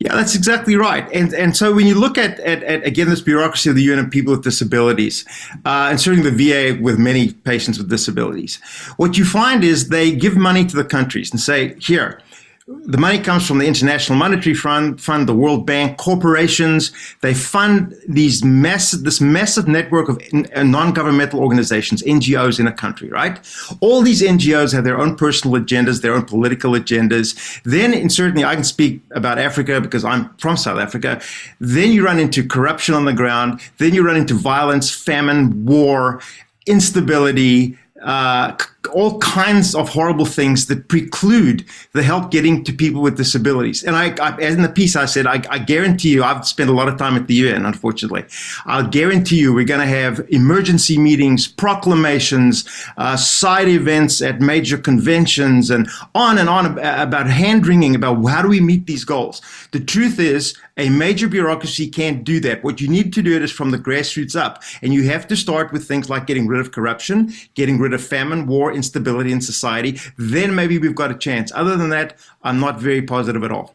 [0.00, 1.08] Yeah, that's exactly right.
[1.12, 4.00] And and so when you look at, at, at again this bureaucracy of the UN
[4.00, 5.24] and people with disabilities,
[5.64, 8.56] uh, and certainly the VA with many patients with disabilities,
[8.96, 12.20] what you find is they give money to the countries and say, here,
[12.66, 16.92] the money comes from the International Monetary Fund, fund the World Bank, corporations.
[17.20, 23.10] They fund these massive, this massive network of uh, non-governmental organizations, NGOs in a country,
[23.10, 23.38] right?
[23.80, 27.60] All these NGOs have their own personal agendas, their own political agendas.
[27.64, 31.20] Then, in certainly, I can speak about Africa because I'm from South Africa.
[31.60, 33.60] Then you run into corruption on the ground.
[33.76, 36.22] Then you run into violence, famine, war,
[36.66, 38.54] instability, uh,
[38.92, 43.82] all kinds of horrible things that preclude the help getting to people with disabilities.
[43.82, 46.72] And I, I in the piece, I said, I, I, guarantee you, I've spent a
[46.72, 48.24] lot of time at the UN, unfortunately.
[48.66, 54.76] I'll guarantee you, we're going to have emergency meetings, proclamations, uh, side events at major
[54.76, 59.40] conventions, and on and on about hand wringing about how do we meet these goals.
[59.72, 62.64] The truth is, a major bureaucracy can't do that.
[62.64, 64.62] What you need to do is from the grassroots up.
[64.82, 68.02] And you have to start with things like getting rid of corruption, getting rid of
[68.02, 70.00] famine, war, instability in society.
[70.16, 71.52] Then maybe we've got a chance.
[71.54, 73.74] Other than that, I'm not very positive at all.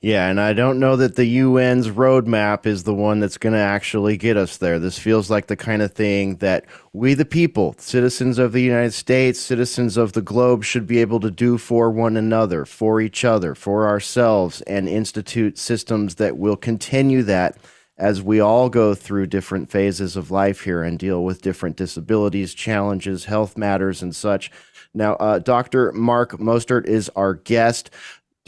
[0.00, 3.58] Yeah, and I don't know that the UN's roadmap is the one that's going to
[3.58, 4.78] actually get us there.
[4.78, 8.92] This feels like the kind of thing that we, the people, citizens of the United
[8.92, 13.24] States, citizens of the globe, should be able to do for one another, for each
[13.24, 17.56] other, for ourselves, and institute systems that will continue that
[17.96, 22.54] as we all go through different phases of life here and deal with different disabilities,
[22.54, 24.52] challenges, health matters, and such.
[24.94, 25.92] Now, uh, Dr.
[25.92, 27.90] Mark Mostert is our guest.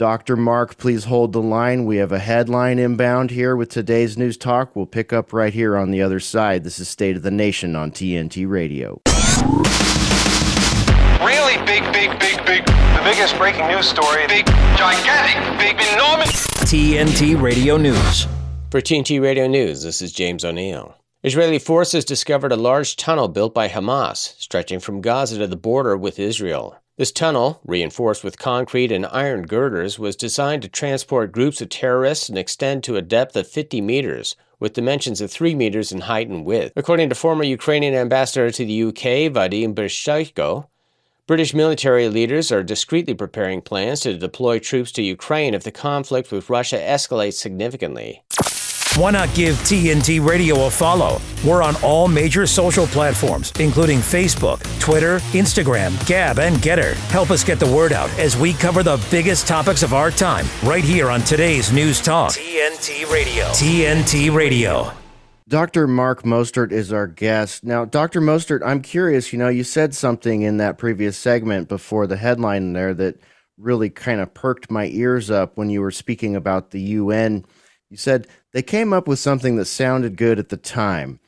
[0.01, 0.35] Dr.
[0.35, 1.85] Mark, please hold the line.
[1.85, 4.75] We have a headline inbound here with today's news talk.
[4.75, 6.63] We'll pick up right here on the other side.
[6.63, 8.99] This is State of the Nation on TNT Radio.
[11.23, 14.25] Really big, big, big, big, the biggest breaking news story.
[14.25, 16.47] Big, gigantic, big, enormous.
[16.65, 18.25] TNT Radio News.
[18.71, 20.95] For TNT Radio News, this is James O'Neill.
[21.21, 25.95] Israeli forces discovered a large tunnel built by Hamas, stretching from Gaza to the border
[25.95, 26.80] with Israel.
[26.97, 32.27] This tunnel, reinforced with concrete and iron girders, was designed to transport groups of terrorists
[32.27, 36.27] and extend to a depth of 50 meters, with dimensions of 3 meters in height
[36.27, 36.73] and width.
[36.75, 40.67] According to former Ukrainian ambassador to the UK, Vadim Bereshko,
[41.27, 46.29] British military leaders are discreetly preparing plans to deploy troops to Ukraine if the conflict
[46.29, 48.21] with Russia escalates significantly.
[48.97, 51.21] Why not give TNT Radio a follow?
[51.45, 56.95] We're on all major social platforms, including Facebook, Twitter, Instagram, Gab, and GETTR.
[57.09, 60.45] Help us get the word out as we cover the biggest topics of our time
[60.61, 62.33] right here on today's News Talk.
[62.33, 63.45] TNT Radio.
[63.45, 64.91] TNT Radio.
[65.47, 65.87] Dr.
[65.87, 67.63] Mark Mostert is our guest.
[67.63, 68.19] Now, Dr.
[68.19, 72.73] Mostert, I'm curious, you know, you said something in that previous segment before the headline
[72.73, 73.21] there that
[73.57, 77.45] really kind of perked my ears up when you were speaking about the UN.
[77.91, 81.19] You said they came up with something that sounded good at the time.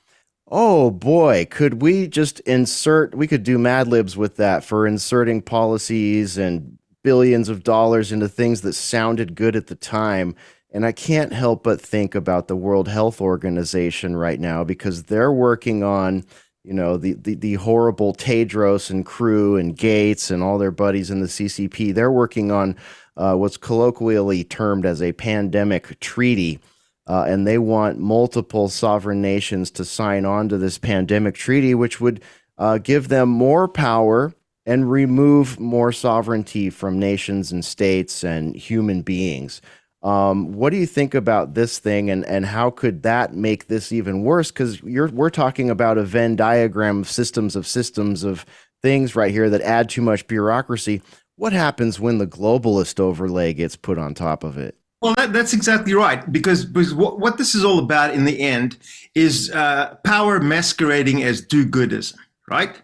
[0.47, 5.41] Oh boy, could we just insert, we could do Mad Libs with that for inserting
[5.41, 10.35] policies and billions of dollars into things that sounded good at the time.
[10.71, 15.33] And I can't help but think about the World Health Organization right now because they're
[15.33, 16.23] working on,
[16.63, 21.11] you know, the, the, the horrible Tedros and crew and Gates and all their buddies
[21.11, 21.93] in the CCP.
[21.93, 22.77] They're working on
[23.17, 26.59] uh, what's colloquially termed as a pandemic treaty
[27.07, 31.99] uh, and they want multiple sovereign nations to sign on to this pandemic treaty, which
[31.99, 32.21] would
[32.57, 34.33] uh, give them more power
[34.65, 39.61] and remove more sovereignty from nations and states and human beings.
[40.01, 43.91] Um, what do you think about this thing, and, and how could that make this
[43.91, 44.51] even worse?
[44.51, 48.45] Because we're talking about a Venn diagram of systems of systems of
[48.81, 51.01] things right here that add too much bureaucracy.
[51.35, 54.77] What happens when the globalist overlay gets put on top of it?
[55.01, 56.31] Well, that, that's exactly right.
[56.31, 58.77] Because, because what, what this is all about in the end
[59.15, 62.15] is uh, power masquerading as do goodism,
[62.49, 62.81] right?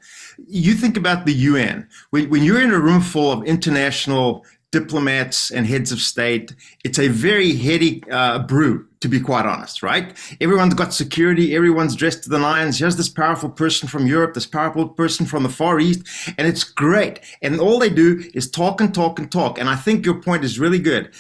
[0.48, 1.88] You think about the UN.
[2.10, 7.00] When, when you're in a room full of international diplomats and heads of state, it's
[7.00, 10.16] a very heady uh, brew, to be quite honest, right?
[10.42, 12.80] Everyone's got security, everyone's dressed to the nines.
[12.80, 16.02] Here's this powerful person from Europe, this powerful person from the Far East,
[16.38, 17.22] and it's great.
[17.42, 19.58] And all they do is talk and talk and talk.
[19.58, 21.12] And I think your point is really good.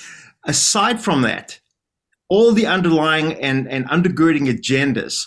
[0.46, 1.60] Aside from that,
[2.28, 5.26] all the underlying and, and undergirding agendas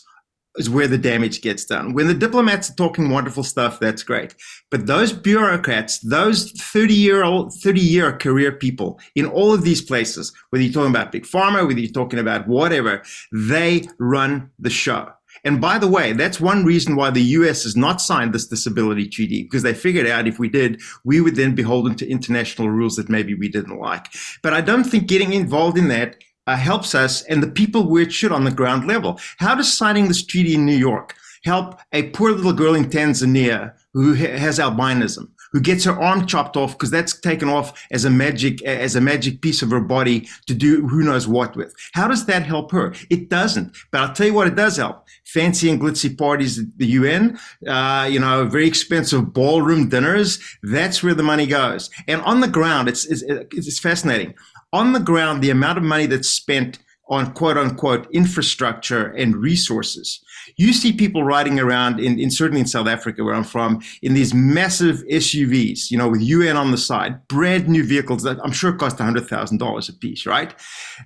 [0.57, 1.95] is where the damage gets done.
[1.95, 4.35] When the diplomats are talking wonderful stuff, that's great.
[4.71, 9.83] But those bureaucrats, those 30 year old, 30 year career people in all of these
[9.83, 14.71] places, whether you're talking about big pharma, whether you're talking about whatever, they run the
[14.71, 15.09] show.
[15.45, 19.09] And by the way, that's one reason why the US has not signed this disability
[19.09, 22.71] treaty, because they figured out if we did, we would then be beholden to international
[22.71, 24.09] rules that maybe we didn't like.
[24.43, 28.12] But I don't think getting involved in that uh, helps us and the people it
[28.12, 29.18] should on the ground level.
[29.38, 33.74] How does signing this treaty in New York help a poor little girl in Tanzania
[33.92, 35.28] who ha- has albinism?
[35.52, 39.00] who gets her arm chopped off because that's taken off as a magic as a
[39.00, 41.74] magic piece of her body to do who knows what with.
[41.92, 42.94] How does that help her?
[43.11, 43.76] It doesn't.
[43.90, 45.07] But I'll tell you what it does help.
[45.26, 50.38] Fancy and glitzy parties at the UN, uh, you know, very expensive ballroom dinners.
[50.62, 51.90] That's where the money goes.
[52.09, 54.35] And on the ground, it's, it's, it's fascinating.
[54.73, 60.23] On the ground, the amount of money that's spent on quote unquote infrastructure and resources
[60.57, 64.15] you see people riding around in, in, certainly in South Africa where I'm from in
[64.15, 68.53] these massive SUVs, you know, with UN on the side, brand new vehicles that I'm
[68.53, 70.55] sure cost $100,000 a piece, right?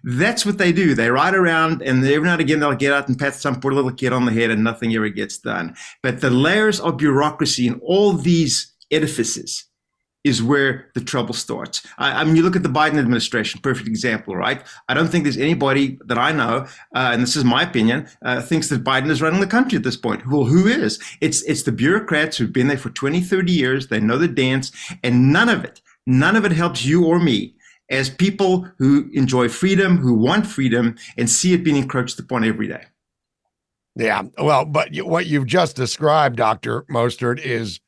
[0.04, 0.94] That's what they do.
[0.94, 3.72] They ride around and every now and again they'll get out and pat some poor
[3.72, 5.76] little kid on the head and nothing ever gets done.
[6.02, 9.64] But the layers of bureaucracy in all these edifices
[10.26, 11.86] is where the trouble starts.
[11.98, 14.60] I, I, mean, you look at the Biden administration, perfect example, right?
[14.88, 18.42] I don't think there's anybody that I know, uh, and this is my opinion, uh,
[18.42, 20.26] thinks that Biden is running the country at this point.
[20.26, 21.00] Well, who is?
[21.20, 23.86] It's it's the bureaucrats who've been there for 20, 30 years.
[23.86, 24.72] They know the dance,
[25.04, 27.54] and none of it, none of it helps you or me
[27.88, 32.66] as people who enjoy freedom, who want freedom, and see it being encroached upon every
[32.66, 32.82] day.
[33.94, 37.80] Yeah, well, but what you've just described, Doctor Mostert, is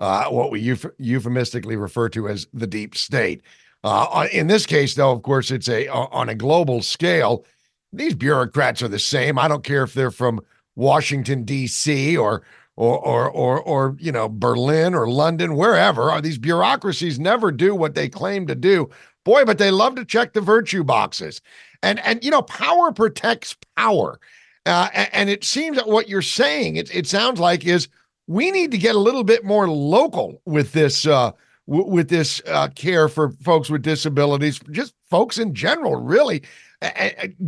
[0.00, 3.42] uh, what we euph- euphemistically refer to as the deep state.
[3.84, 7.44] Uh, in this case, though, of course, it's a on a global scale.
[7.92, 9.38] These bureaucrats are the same.
[9.38, 10.40] I don't care if they're from
[10.76, 12.16] Washington D.C.
[12.16, 12.42] or
[12.76, 16.10] or or or or you know Berlin or London, wherever.
[16.10, 18.90] Are these bureaucracies never do what they claim to do?
[19.24, 21.40] Boy, but they love to check the virtue boxes,
[21.82, 24.20] and and you know power protects power,
[24.66, 27.88] uh, and, and it seems that what you're saying it it sounds like is
[28.30, 31.32] we need to get a little bit more local with this uh,
[31.66, 36.40] w- with this uh, care for folks with disabilities, just folks in general, really.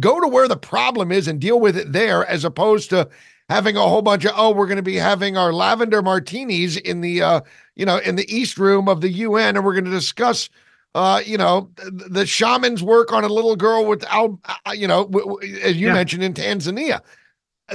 [0.01, 3.09] go to where the problem is and deal with it there, as opposed to
[3.49, 7.01] having a whole bunch of oh, we're going to be having our lavender martinis in
[7.01, 7.41] the uh,
[7.77, 10.51] you know in the east room of the UN, and we're going to discuss
[10.97, 15.05] uh, you know, the shaman's work on a little girl with, al- uh, you know,
[15.05, 15.95] w- w- as you yeah.
[15.95, 17.01] mentioned in Tanzania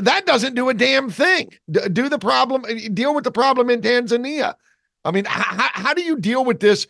[0.02, 1.50] that doesn't do a damn thing.
[1.70, 4.56] D- do the problem, eh, deal with the problem in Tanzania.
[5.06, 6.88] I mean, h- how do you deal with this?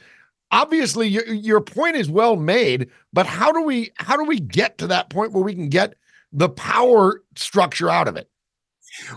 [0.51, 4.77] Obviously, your, your point is well made, but how do we how do we get
[4.77, 5.95] to that point where we can get
[6.31, 8.29] the power structure out of it?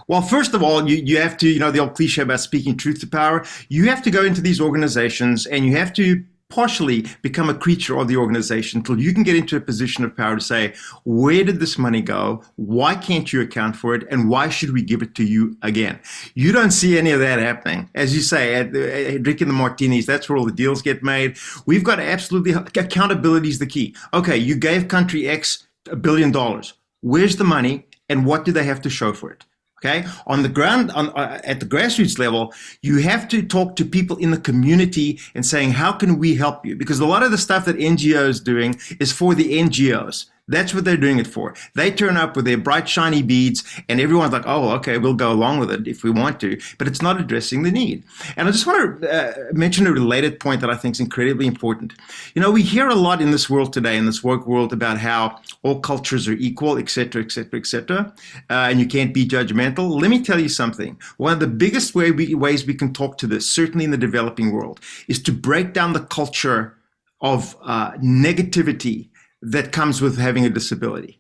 [0.09, 2.77] Well, first of all, you, you have to, you know, the old cliche about speaking
[2.77, 3.47] truth to power.
[3.69, 7.97] You have to go into these organizations and you have to partially become a creature
[7.97, 11.45] of the organization until you can get into a position of power to say, where
[11.45, 12.45] did this money go?
[12.57, 14.07] Why can't you account for it?
[14.11, 16.01] And why should we give it to you again?
[16.35, 17.89] You don't see any of that happening.
[17.95, 21.39] As you say, at, at drinking the martinis, that's where all the deals get made.
[21.67, 23.95] We've got absolutely accountability is the key.
[24.13, 26.75] Okay, you gave country X a billion dollars.
[27.01, 27.87] Where's the money?
[28.09, 29.45] And what do they have to show for it?
[29.83, 33.85] Okay, on the ground, on, uh, at the grassroots level, you have to talk to
[33.85, 37.31] people in the community and saying, "How can we help you?" Because a lot of
[37.31, 40.27] the stuff that NGOs doing is for the NGOs.
[40.51, 41.55] That's what they're doing it for.
[41.75, 45.33] They turn up with their bright, shiny beads, and everyone's like, oh, okay, we'll go
[45.33, 46.61] along with it if we want to.
[46.77, 48.03] But it's not addressing the need.
[48.37, 51.47] And I just want to uh, mention a related point that I think is incredibly
[51.47, 51.95] important.
[52.35, 54.99] You know, we hear a lot in this world today, in this work world, about
[54.99, 58.13] how all cultures are equal, et cetera, et cetera, et cetera,
[58.51, 60.01] uh, and you can't be judgmental.
[60.01, 60.99] Let me tell you something.
[61.17, 63.97] One of the biggest way we, ways we can talk to this, certainly in the
[63.97, 66.77] developing world, is to break down the culture
[67.21, 69.10] of uh, negativity
[69.43, 71.19] that comes with having a disability.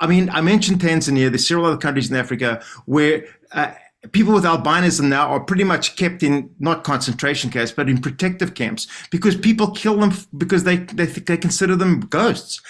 [0.00, 1.28] I mean, I mentioned Tanzania.
[1.28, 3.72] There's several other countries in Africa where uh,
[4.12, 8.54] people with albinism now are pretty much kept in not concentration camps, but in protective
[8.54, 12.60] camps because people kill them because they they, they consider them ghosts.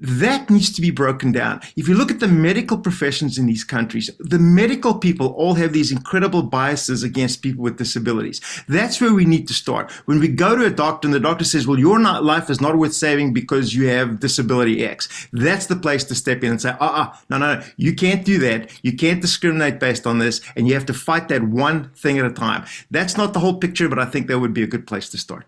[0.00, 1.60] That needs to be broken down.
[1.76, 5.72] If you look at the medical professions in these countries, the medical people all have
[5.72, 8.40] these incredible biases against people with disabilities.
[8.68, 9.90] That's where we need to start.
[10.04, 12.76] When we go to a doctor and the doctor says, well, your life is not
[12.76, 16.70] worth saving because you have disability X, that's the place to step in and say,
[16.70, 18.70] uh uh-uh, no, no, no, you can't do that.
[18.84, 20.40] You can't discriminate based on this.
[20.54, 22.64] And you have to fight that one thing at a time.
[22.90, 25.18] That's not the whole picture, but I think that would be a good place to
[25.18, 25.46] start.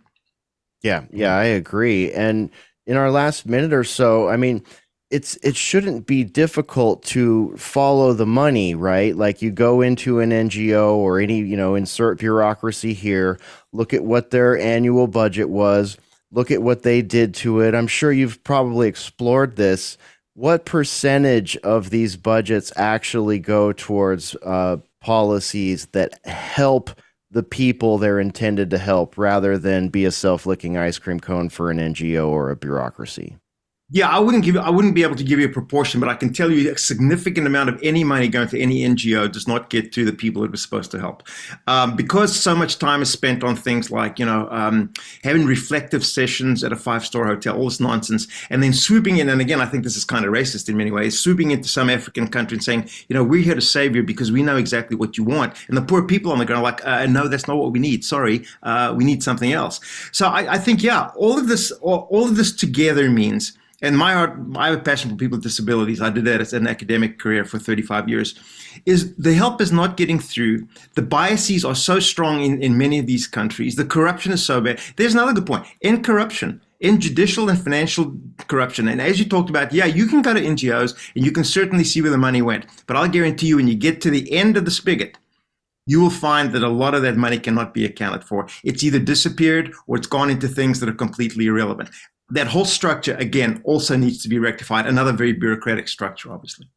[0.83, 2.13] Yeah, yeah, I agree.
[2.13, 2.51] And
[2.87, 4.65] in our last minute or so, I mean,
[5.11, 9.15] it's it shouldn't be difficult to follow the money, right?
[9.17, 13.39] Like you go into an NGO or any, you know, insert bureaucracy here,
[13.73, 15.99] look at what their annual budget was,
[16.31, 17.75] look at what they did to it.
[17.75, 19.99] I'm sure you've probably explored this,
[20.35, 26.91] what percentage of these budgets actually go towards uh, policies that help
[27.31, 31.71] the people they're intended to help rather than be a self-licking ice cream cone for
[31.71, 33.37] an NGO or a bureaucracy?
[33.93, 34.57] Yeah, I wouldn't give.
[34.57, 36.79] I wouldn't be able to give you a proportion, but I can tell you a
[36.79, 40.45] significant amount of any money going to any NGO does not get to the people
[40.45, 41.25] it was supposed to help,
[41.67, 44.93] um, because so much time is spent on things like you know um,
[45.25, 49.29] having reflective sessions at a five-star hotel, all this nonsense, and then swooping in.
[49.29, 51.91] And again, I think this is kind of racist in many ways, swooping into some
[51.91, 54.97] African country and saying, you know, we're here to save you because we know exactly
[54.97, 57.49] what you want, and the poor people on the ground are like, uh, no, that's
[57.49, 58.05] not what we need.
[58.05, 59.81] Sorry, uh, we need something else.
[60.13, 63.97] So I, I think, yeah, all of this, all, all of this together means and
[63.97, 66.03] my heart, I have a passion for people with disabilities.
[66.03, 68.35] I did that as an academic career for 35 years.
[68.85, 70.69] Is the help is not getting through.
[70.95, 73.77] The biases are so strong in, in many of these countries.
[73.77, 74.81] The corruption is so bad.
[74.97, 75.67] There's another good point.
[75.81, 78.15] In corruption, in judicial and financial
[78.49, 81.45] corruption, and as you talked about, yeah, you can go to NGOs and you can
[81.45, 82.67] certainly see where the money went.
[82.87, 85.17] But I'll guarantee you, when you get to the end of the spigot,
[85.87, 88.47] you will find that a lot of that money cannot be accounted for.
[88.63, 91.91] It's either disappeared or it's gone into things that are completely irrelevant
[92.31, 94.87] that whole structure again also needs to be rectified.
[94.87, 96.69] Another very bureaucratic structure, obviously.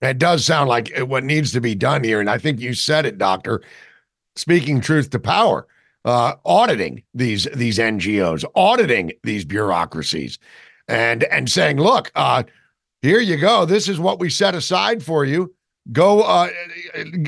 [0.00, 3.06] That does sound like what needs to be done here, and I think you said
[3.06, 3.62] it, Doctor.
[4.36, 5.66] Speaking truth to power,
[6.04, 10.38] uh, auditing these these NGOs, auditing these bureaucracies,
[10.88, 12.42] and and saying, look, uh,
[13.00, 13.64] here you go.
[13.64, 15.54] This is what we set aside for you.
[15.92, 16.48] Go uh,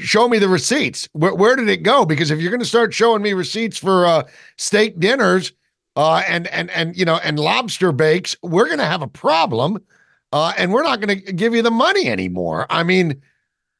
[0.00, 1.08] show me the receipts.
[1.12, 2.04] Where, where did it go?
[2.04, 4.24] Because if you're going to start showing me receipts for uh,
[4.56, 5.52] steak dinners
[5.96, 9.82] uh, and and and you know and lobster bakes, we're going to have a problem,
[10.32, 12.66] uh, and we're not going to give you the money anymore.
[12.68, 13.22] I mean,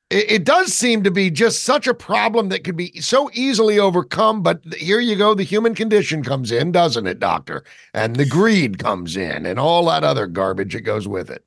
[0.09, 3.79] it, it, does seem to be just such a problem that could be so easily
[3.79, 4.43] overcome.
[4.43, 7.65] But here you go, the human condition comes in, doesn't it, Doctor?
[7.93, 11.45] And the greed comes in, and all that other garbage that goes with it.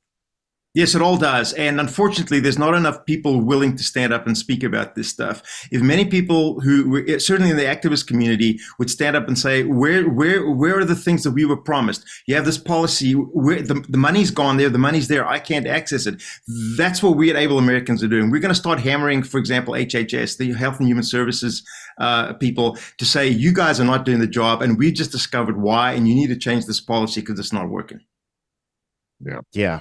[0.76, 1.54] Yes, it all does.
[1.54, 5.42] And unfortunately, there's not enough people willing to stand up and speak about this stuff.
[5.72, 9.64] If many people who, eh, certainly in the activist community, would stand up and say,
[9.64, 12.06] where, where, where are the things that we were promised?
[12.28, 14.70] You have this policy where the, the money's gone there.
[14.70, 15.28] The money's there.
[15.28, 16.22] I can't access it.
[16.78, 18.30] That's what we at Able Americans are doing.
[18.30, 21.64] We're going to start hammering, for example, HHS, the Health and Human Services
[21.98, 24.62] uh, people to say, you guys are not doing the job.
[24.62, 25.94] And we just discovered why.
[25.94, 28.02] And you need to change this policy because it's not working.
[29.20, 29.40] Yeah.
[29.52, 29.80] Yeah.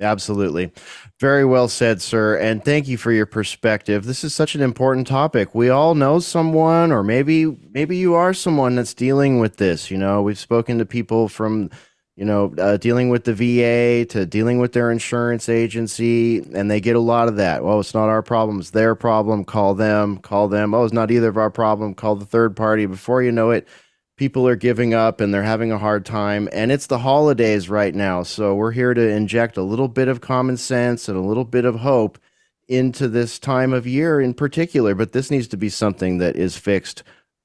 [0.00, 0.72] Absolutely.
[1.20, 2.36] Very well said, sir.
[2.36, 4.04] And thank you for your perspective.
[4.04, 5.54] This is such an important topic.
[5.54, 9.98] We all know someone or maybe maybe you are someone that's dealing with this, you
[9.98, 10.22] know.
[10.22, 11.70] We've spoken to people from
[12.16, 16.78] you know, uh, dealing with the VA to dealing with their insurance agency, and they
[16.80, 17.64] get a lot of that.
[17.64, 19.44] Well, it's not our problem; it's their problem.
[19.44, 20.18] Call them.
[20.18, 20.74] Call them.
[20.74, 21.94] Oh, it's not either of our problem.
[21.94, 22.84] Call the third party.
[22.84, 23.66] Before you know it,
[24.16, 26.48] people are giving up and they're having a hard time.
[26.52, 28.22] And it's the holidays right now.
[28.22, 31.64] So we're here to inject a little bit of common sense and a little bit
[31.64, 32.18] of hope
[32.68, 34.94] into this time of year in particular.
[34.94, 37.02] But this needs to be something that is fixed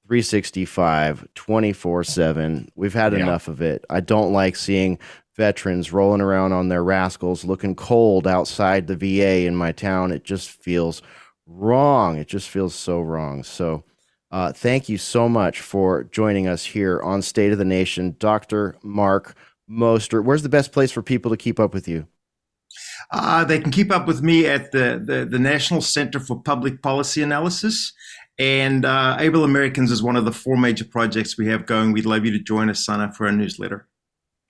[0.08, 2.72] 365, 24 7.
[2.76, 3.20] We've had yeah.
[3.20, 3.84] enough of it.
[3.90, 5.00] I don't like seeing
[5.36, 10.12] veterans rolling around on their rascals looking cold outside the VA in my town.
[10.12, 11.02] It just feels
[11.46, 12.18] wrong.
[12.18, 13.44] It just feels so wrong.
[13.44, 13.84] So,
[14.32, 18.76] uh, thank you so much for joining us here on State of the Nation, Dr.
[18.84, 19.36] Mark
[19.70, 20.24] Mostert.
[20.24, 22.08] Where's the best place for people to keep up with you?
[23.12, 26.82] Uh, they can keep up with me at the, the, the National Center for Public
[26.82, 27.94] Policy Analysis.
[28.40, 31.92] And uh, Able Americans is one of the four major projects we have going.
[31.92, 33.88] We'd love you to join us, sign up for our newsletter.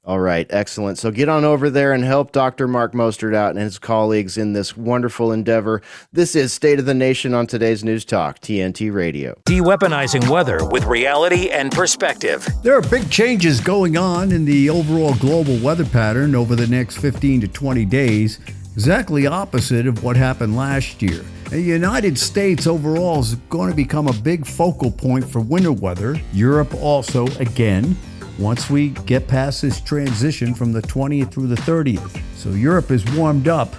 [0.07, 0.97] All right, excellent.
[0.97, 2.65] So get on over there and help Dr.
[2.65, 5.81] Mark Mostert out and his colleagues in this wonderful endeavor.
[6.13, 9.37] This is State of the Nation on today's News Talk, TNT Radio.
[9.43, 12.47] De-weaponizing weather with reality and perspective.
[12.63, 16.99] There are big changes going on in the overall global weather pattern over the next
[16.99, 18.39] 15 to 20 days,
[18.75, 21.25] exactly opposite of what happened last year.
[21.49, 26.15] The United States overall is going to become a big focal point for winter weather.
[26.31, 27.97] Europe also, again
[28.39, 32.21] once we get past this transition from the 20th through the 30th.
[32.35, 33.75] So Europe is warmed up,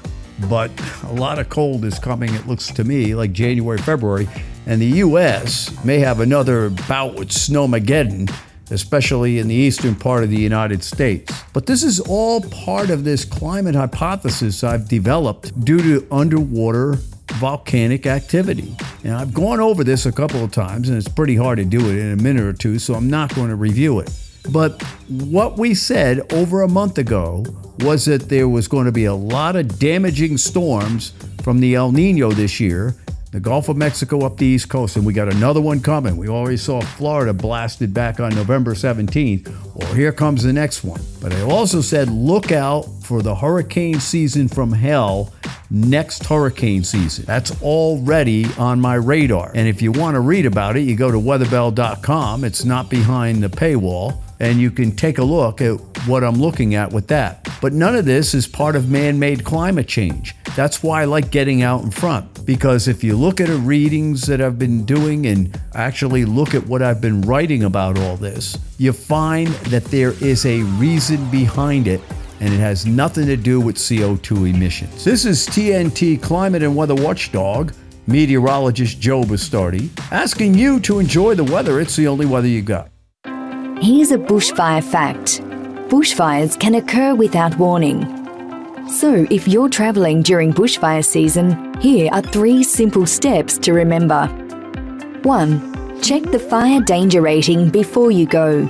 [0.48, 0.70] but
[1.04, 4.28] a lot of cold is coming, it looks to me, like January, February.
[4.66, 5.72] And the U.S.
[5.84, 8.30] may have another bout with Snowmageddon,
[8.70, 11.32] especially in the eastern part of the United States.
[11.52, 16.98] But this is all part of this climate hypothesis I've developed due to underwater
[17.34, 18.76] volcanic activity.
[19.04, 21.78] And I've gone over this a couple of times, and it's pretty hard to do
[21.88, 24.10] it in a minute or two, so I'm not going to review it.
[24.50, 27.44] But what we said over a month ago
[27.80, 31.92] was that there was going to be a lot of damaging storms from the El
[31.92, 32.94] Nino this year,
[33.30, 36.16] the Gulf of Mexico up the East Coast, and we got another one coming.
[36.16, 39.74] We already saw Florida blasted back on November 17th.
[39.74, 41.00] Well, here comes the next one.
[41.20, 45.34] But I also said look out for the hurricane season from hell
[45.70, 47.26] next hurricane season.
[47.26, 49.52] That's already on my radar.
[49.54, 52.44] And if you want to read about it, you go to weatherbell.com.
[52.44, 55.74] It's not behind the paywall and you can take a look at
[56.06, 57.48] what I'm looking at with that.
[57.60, 60.34] But none of this is part of man made climate change.
[60.54, 64.22] That's why I like getting out in front, because if you look at the readings
[64.22, 68.58] that I've been doing and actually look at what I've been writing about all this,
[68.78, 72.00] you find that there is a reason behind it
[72.40, 75.04] and it has nothing to do with CO2 emissions.
[75.04, 77.72] This is TNT Climate and Weather Watchdog,
[78.06, 81.80] meteorologist Joe Bastardi, asking you to enjoy the weather.
[81.80, 82.90] It's the only weather you got.
[83.80, 85.40] Here's a bushfire fact
[85.88, 88.02] bushfires can occur without warning.
[88.88, 94.26] So, if you're travelling during bushfire season, here are three simple steps to remember.
[95.22, 96.02] 1.
[96.02, 98.62] Check the fire danger rating before you go.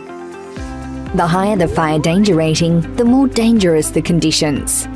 [1.14, 4.86] The higher the fire danger rating, the more dangerous the conditions.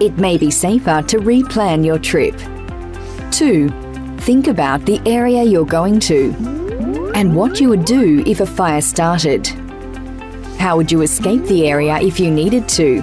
[0.00, 2.36] It may be safer to replan your trip.
[3.30, 3.68] 2.
[4.18, 6.34] Think about the area you're going to
[7.14, 9.59] and what you would do if a fire started.
[10.60, 13.00] How would you escape the area if you needed to?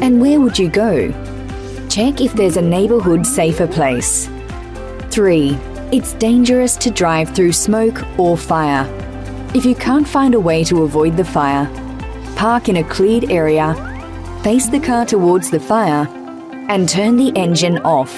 [0.00, 1.10] And where would you go?
[1.90, 4.30] Check if there's a neighbourhood safer place.
[5.10, 5.50] 3.
[5.92, 8.86] It's dangerous to drive through smoke or fire.
[9.54, 11.66] If you can't find a way to avoid the fire,
[12.36, 13.74] park in a cleared area,
[14.42, 16.08] face the car towards the fire,
[16.70, 18.14] and turn the engine off.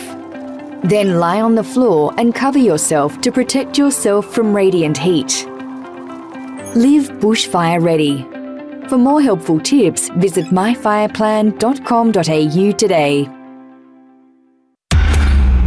[0.85, 5.45] Then lie on the floor and cover yourself to protect yourself from radiant heat.
[6.77, 8.25] Live bushfire ready.
[8.91, 13.29] For more helpful tips, visit myfireplan.com.au today.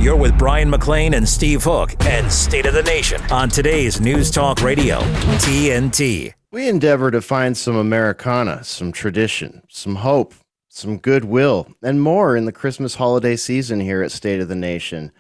[0.04, 4.30] You're with Brian McLean and Steve Hook and State of the Nation on today's News
[4.30, 5.00] Talk Radio,
[5.40, 6.34] TNT.
[6.52, 10.34] We endeavor to find some Americana, some tradition, some hope,
[10.68, 15.14] some goodwill, and more in the Christmas holiday season here at State of the Nation.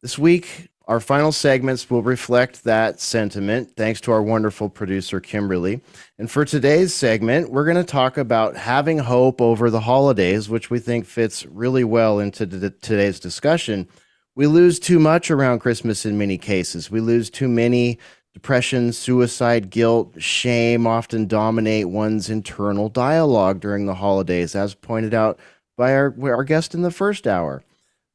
[0.00, 5.82] This week, our final segments will reflect that sentiment, thanks to our wonderful producer, Kimberly.
[6.18, 10.70] And for today's segment, we're going to talk about having hope over the holidays, which
[10.70, 13.86] we think fits really well into the, today's discussion.
[14.34, 16.90] We lose too much around Christmas in many cases.
[16.90, 17.98] We lose too many.
[18.32, 25.38] Depression, suicide, guilt, shame often dominate one's internal dialogue during the holidays, as pointed out
[25.76, 27.62] by our, our guest in the first hour.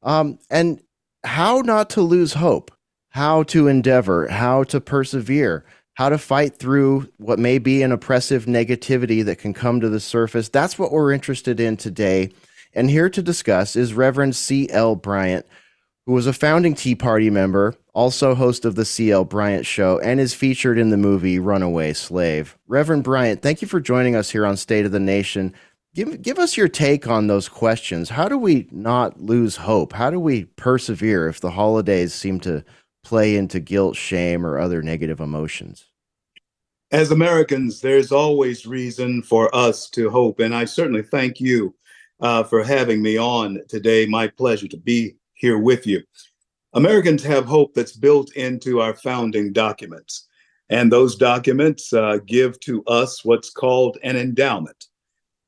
[0.02, 0.80] Um, and
[1.24, 2.70] how not to lose hope,
[3.10, 5.64] how to endeavor, how to persevere,
[5.94, 10.00] how to fight through what may be an oppressive negativity that can come to the
[10.00, 10.48] surface.
[10.48, 12.30] That's what we're interested in today.
[12.72, 14.96] And here to discuss is Reverend C.L.
[14.96, 15.46] Bryant,
[16.06, 19.24] who was a founding Tea Party member, also host of the C.L.
[19.24, 22.58] Bryant Show, and is featured in the movie Runaway Slave.
[22.66, 25.54] Reverend Bryant, thank you for joining us here on State of the Nation.
[25.94, 28.10] Give, give us your take on those questions.
[28.10, 29.92] How do we not lose hope?
[29.92, 32.64] How do we persevere if the holidays seem to
[33.04, 35.84] play into guilt, shame, or other negative emotions?
[36.90, 40.40] As Americans, there's always reason for us to hope.
[40.40, 41.74] And I certainly thank you
[42.20, 44.04] uh, for having me on today.
[44.06, 46.02] My pleasure to be here with you.
[46.72, 50.26] Americans have hope that's built into our founding documents.
[50.70, 54.86] And those documents uh, give to us what's called an endowment.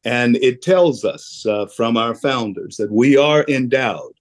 [0.07, 4.13] And it tells us uh, from our founders that we are endowed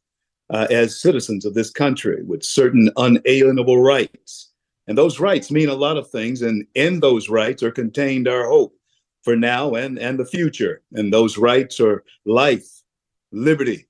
[0.49, 4.51] uh, as citizens of this country with certain unalienable rights.
[4.87, 6.41] And those rights mean a lot of things.
[6.41, 8.75] And in those rights are contained our hope
[9.21, 10.81] for now and, and the future.
[10.93, 12.67] And those rights are life,
[13.31, 13.87] liberty,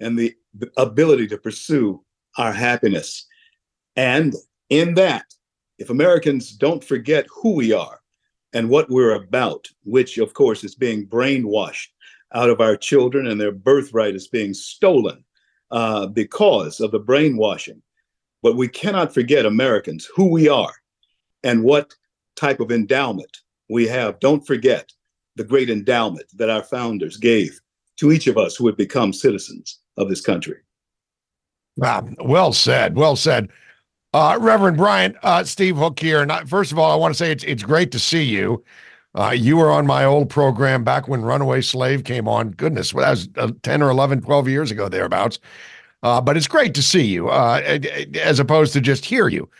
[0.00, 0.34] and the
[0.76, 2.02] ability to pursue
[2.36, 3.24] our happiness.
[3.94, 4.34] And
[4.68, 5.26] in that,
[5.78, 8.00] if Americans don't forget who we are,
[8.56, 11.88] and what we're about, which of course is being brainwashed
[12.32, 15.22] out of our children and their birthright is being stolen
[15.70, 17.82] uh, because of the brainwashing.
[18.42, 20.72] But we cannot forget Americans, who we are,
[21.44, 21.94] and what
[22.34, 23.36] type of endowment
[23.68, 24.20] we have.
[24.20, 24.90] Don't forget
[25.34, 27.60] the great endowment that our founders gave
[27.98, 30.56] to each of us who have become citizens of this country.
[31.82, 32.96] Ah, well said.
[32.96, 33.50] Well said.
[34.16, 36.22] Uh, Reverend Bryant, uh, Steve Hook here.
[36.22, 38.64] And first of all, I want to say it's it's great to see you.
[39.14, 42.52] Uh, you were on my old program back when Runaway Slave came on.
[42.52, 45.38] Goodness, well, that was uh, 10 or 11, 12 years ago, thereabouts.
[46.02, 47.78] Uh, but it's great to see you uh,
[48.18, 49.50] as opposed to just hear you.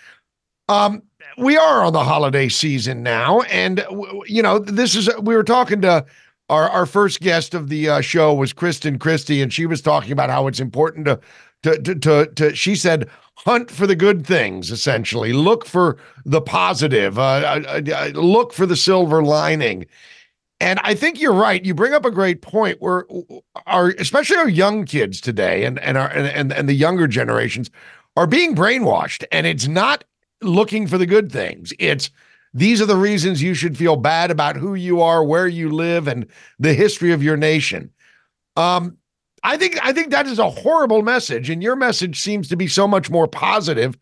[0.71, 1.03] Um,
[1.37, 3.43] we are on the holiday season now.
[3.43, 3.85] And,
[4.25, 6.07] you know, this is, we were talking to
[6.49, 10.31] our, our first guest of the show was Kristen Christie, and she was talking about
[10.31, 11.21] how it's important to
[11.67, 13.09] to, to, to, to she said,
[13.39, 15.33] hunt for the good things, essentially.
[15.33, 17.23] Look for the positive, uh,
[17.69, 19.87] uh, uh, look for the silver lining.
[20.61, 21.65] And I think you're right.
[21.65, 23.05] You bring up a great point where
[23.67, 27.71] our, especially our young kids today and, and our, and, and the younger generations
[28.17, 30.05] are being brainwashed and it's not
[30.41, 31.73] looking for the good things.
[31.79, 32.11] It's,
[32.55, 36.09] these are the reasons you should feel bad about who you are, where you live,
[36.09, 36.27] and
[36.59, 37.91] the history of your nation.
[38.57, 38.97] Um,
[39.47, 42.67] I think I think that is a horrible message, and your message seems to be
[42.67, 43.97] so much more positive.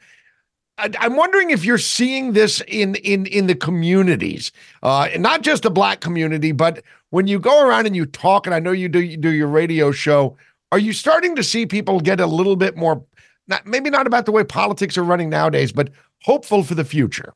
[0.78, 4.50] I, am wondering if you're seeing this in in in the communities,
[4.82, 8.54] uh, not just the black community, but when you go around and you talk, and
[8.54, 10.36] I know you do you do your radio show.
[10.72, 13.04] Are you starting to see people get a little bit more,
[13.46, 15.90] not maybe not about the way politics are running nowadays, but
[16.22, 17.34] hopeful for the future?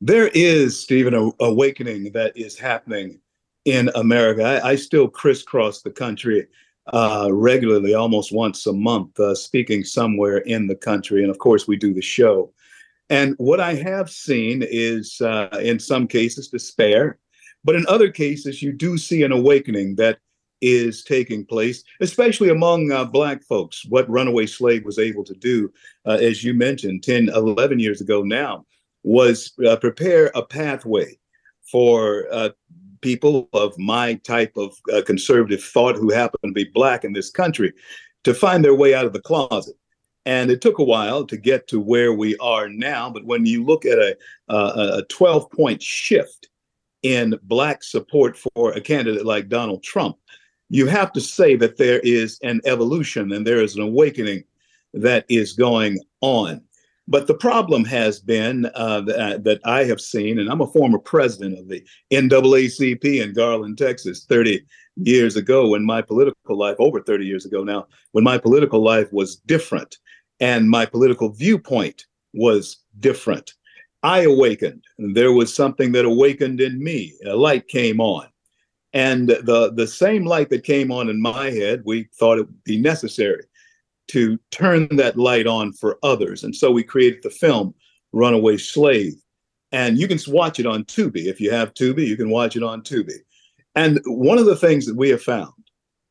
[0.00, 3.20] there is, Stephen, a awakening that is happening
[3.66, 4.42] in America.
[4.42, 6.46] I, I still crisscross the country
[6.92, 11.22] uh, regularly, almost once a month, uh, speaking somewhere in the country.
[11.22, 12.52] And of course, we do the show.
[13.08, 17.18] And what I have seen is, uh, in some cases, despair.
[17.64, 20.18] But in other cases, you do see an awakening that
[20.60, 23.84] is taking place, especially among uh, Black folks.
[23.88, 25.72] What Runaway Slave was able to do,
[26.06, 28.66] uh, as you mentioned, 10, 11 years ago now,
[29.02, 31.18] was uh, prepare a pathway
[31.70, 32.50] for uh,
[33.00, 37.30] people of my type of uh, conservative thought who happen to be black in this
[37.30, 37.72] country
[38.24, 39.76] to find their way out of the closet.
[40.26, 43.08] And it took a while to get to where we are now.
[43.10, 44.16] But when you look at a,
[44.48, 46.48] a 12 point shift
[47.02, 50.16] in black support for a candidate like Donald Trump,
[50.68, 54.44] you have to say that there is an evolution and there is an awakening
[54.92, 56.62] that is going on.
[57.10, 60.98] But the problem has been uh, that, that, I have seen, and I'm a former
[61.00, 67.02] president of the NAACP in Garland, Texas, 30 years ago, when my political life, over
[67.02, 69.98] 30 years ago now, when my political life was different
[70.38, 73.54] and my political viewpoint was different.
[74.04, 74.84] I awakened.
[74.96, 77.14] There was something that awakened in me.
[77.26, 78.28] A light came on.
[78.92, 82.64] And the, the same light that came on in my head, we thought it would
[82.64, 83.44] be necessary
[84.10, 86.44] to turn that light on for others.
[86.44, 87.74] And so we created the film
[88.12, 89.14] Runaway Slave.
[89.72, 91.26] And you can watch it on Tubi.
[91.26, 93.18] If you have Tubi, you can watch it on Tubi.
[93.76, 95.52] And one of the things that we have found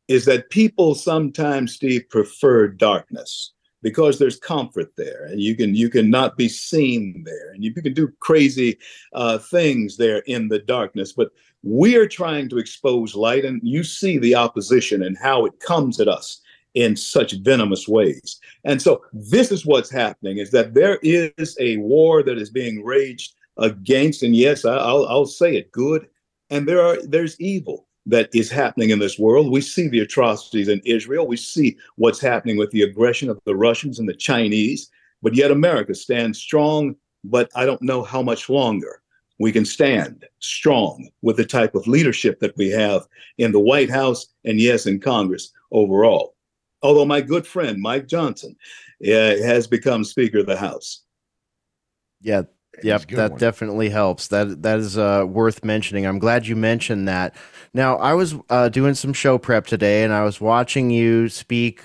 [0.08, 5.90] is that people sometimes, Steve, prefer darkness because there's comfort there and you can you
[5.90, 8.78] can not be seen there and you, you can do crazy
[9.14, 11.32] uh, things there in the darkness but
[11.64, 16.00] we are trying to expose light and you see the opposition and how it comes
[16.00, 16.42] at us
[16.74, 18.40] in such venomous ways.
[18.64, 22.84] And so this is what's happening is that there is a war that is being
[22.84, 26.08] raged against, and yes, I'll, I'll say it, good,
[26.50, 29.52] and there are there's evil that is happening in this world.
[29.52, 31.28] We see the atrocities in Israel.
[31.28, 34.90] We see what's happening with the aggression of the Russians and the Chinese.
[35.22, 39.02] But yet America stands strong, but I don't know how much longer
[39.38, 43.06] we can stand strong with the type of leadership that we have
[43.38, 46.36] in the White House and yes, in Congress overall
[46.82, 48.56] although my good friend Mike Johnson
[49.06, 51.04] uh, has become Speaker of the House.
[52.22, 52.44] Yeah,
[52.84, 53.40] yep, that one.
[53.40, 54.28] definitely helps.
[54.28, 56.06] That that is uh, worth mentioning.
[56.06, 57.36] I'm glad you mentioned that.
[57.74, 61.82] Now, I was uh, doing some show prep today, and I was watching you speak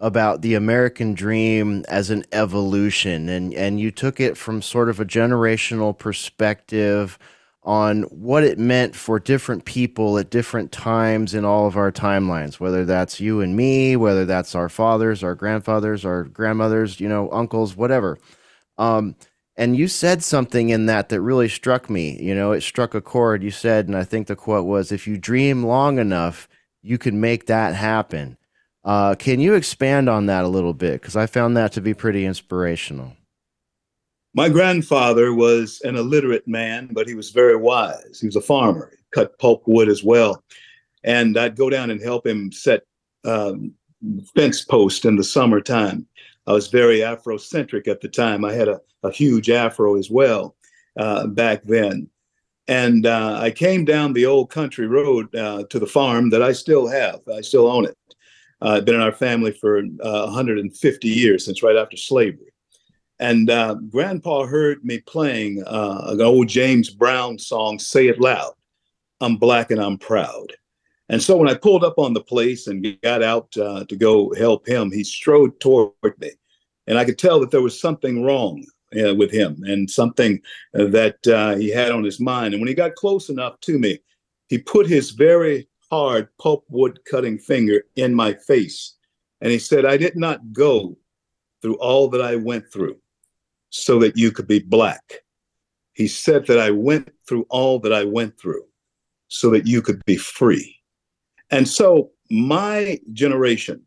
[0.00, 5.00] about the American dream as an evolution, and and you took it from sort of
[5.00, 7.18] a generational perspective
[7.62, 12.60] on what it meant for different people at different times in all of our timelines,
[12.60, 17.30] whether that's you and me, whether that's our fathers, our grandfathers, our grandmothers, you know,
[17.30, 18.18] uncles, whatever.
[18.78, 19.16] Um,
[19.56, 22.16] and you said something in that that really struck me.
[22.22, 23.42] You know, it struck a chord.
[23.42, 26.48] You said, and I think the quote was, if you dream long enough,
[26.80, 28.38] you can make that happen.
[28.84, 31.02] Uh, can you expand on that a little bit?
[31.02, 33.17] Because I found that to be pretty inspirational.
[34.34, 38.18] My grandfather was an illiterate man, but he was very wise.
[38.20, 40.42] He was a farmer, he cut pulp wood as well.
[41.04, 42.82] And I'd go down and help him set
[43.24, 43.72] um,
[44.34, 46.06] fence posts in the summertime.
[46.46, 48.44] I was very Afrocentric at the time.
[48.44, 50.56] I had a, a huge afro as well
[50.98, 52.08] uh, back then.
[52.66, 56.52] And uh, I came down the old country road uh, to the farm that I
[56.52, 57.20] still have.
[57.34, 57.96] I still own it.
[58.60, 62.52] Uh, I've been in our family for 150 uh, years since right after slavery.
[63.20, 68.52] And uh, Grandpa heard me playing uh, an old James Brown song, Say It Loud.
[69.20, 70.52] I'm black and I'm proud.
[71.08, 74.32] And so when I pulled up on the place and got out uh, to go
[74.34, 76.30] help him, he strode toward me.
[76.86, 78.64] And I could tell that there was something wrong
[79.02, 80.40] uh, with him and something
[80.72, 82.54] that uh, he had on his mind.
[82.54, 83.98] And when he got close enough to me,
[84.48, 88.94] he put his very hard pulpwood cutting finger in my face
[89.40, 90.96] And he said, I did not go
[91.62, 92.98] through all that I went through
[93.70, 95.02] so that you could be black.
[95.92, 98.64] He said that I went through all that I went through
[99.28, 100.76] so that you could be free.
[101.50, 103.82] And so, my generation,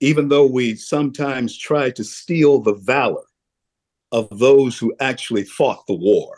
[0.00, 3.24] even though we sometimes try to steal the valor
[4.10, 6.36] of those who actually fought the war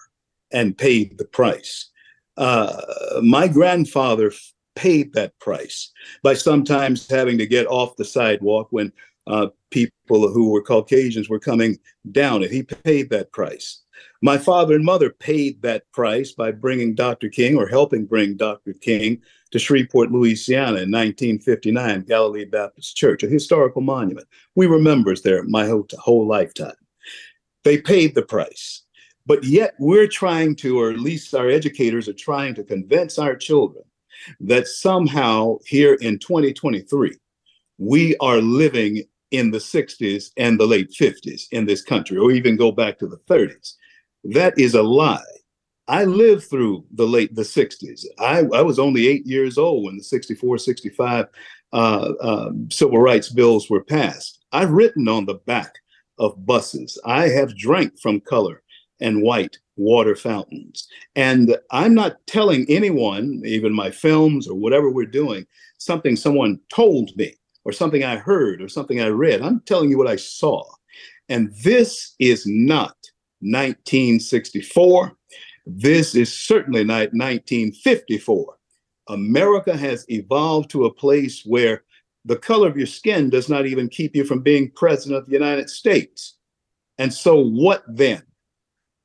[0.53, 1.91] and paid the price,
[2.37, 2.81] uh,
[3.23, 4.33] my grandfather
[4.77, 5.91] paid that price
[6.23, 8.93] by sometimes having to get off the sidewalk when
[9.27, 11.79] uh, people who were Caucasians were coming
[12.13, 12.51] down it.
[12.51, 13.83] He paid that price.
[14.23, 17.29] My father and mother paid that price by bringing Dr.
[17.29, 18.73] King or helping bring Dr.
[18.73, 19.21] King
[19.51, 24.27] to Shreveport, Louisiana in 1959, Galilee Baptist Church, a historical monument.
[24.55, 26.75] We were members there my whole, whole lifetime.
[27.63, 28.83] They paid the price.
[29.27, 33.37] But yet we're trying to, or at least our educators are trying to convince our
[33.37, 33.85] children
[34.41, 37.17] that somehow here in 2023,
[37.79, 39.03] we are living
[39.37, 43.07] in the 60s and the late 50s in this country, or even go back to
[43.07, 43.75] the 30s.
[44.25, 45.23] That is a lie.
[45.87, 48.05] I lived through the late the 60s.
[48.19, 51.27] I, I was only eight years old when the 64, 65
[51.73, 54.45] uh, uh, civil rights bills were passed.
[54.53, 55.75] I've written on the back
[56.19, 56.99] of buses.
[57.05, 58.63] I have drank from color
[59.01, 60.87] and white water fountains.
[61.17, 65.47] And I'm not telling anyone, even my films or whatever we're doing,
[65.79, 69.43] something someone told me or something I heard or something I read.
[69.43, 70.65] I'm telling you what I saw.
[71.29, 72.97] And this is not
[73.41, 75.13] 1964.
[75.67, 78.57] This is certainly not 1954.
[79.09, 81.85] America has evolved to a place where
[82.25, 85.33] the color of your skin does not even keep you from being president of the
[85.33, 86.37] United States.
[86.99, 88.23] And so, what then?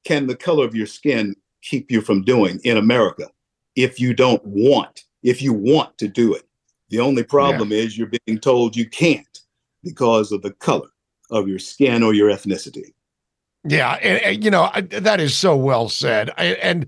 [0.06, 3.30] can the color of your skin keep you from doing in America
[3.76, 6.49] if you don't want, if you want to do it?
[6.90, 7.80] The only problem yeah.
[7.80, 9.40] is you're being told you can't
[9.84, 10.90] because of the color
[11.32, 12.94] of your skin or your ethnicity.
[13.64, 16.86] Yeah, and, and, you know that is so well said, and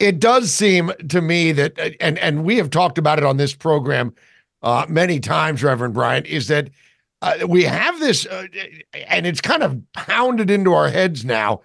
[0.00, 3.54] it does seem to me that, and and we have talked about it on this
[3.54, 4.12] program
[4.62, 6.70] uh, many times, Reverend Bryant, is that
[7.22, 8.46] uh, we have this, uh,
[9.06, 11.60] and it's kind of pounded into our heads now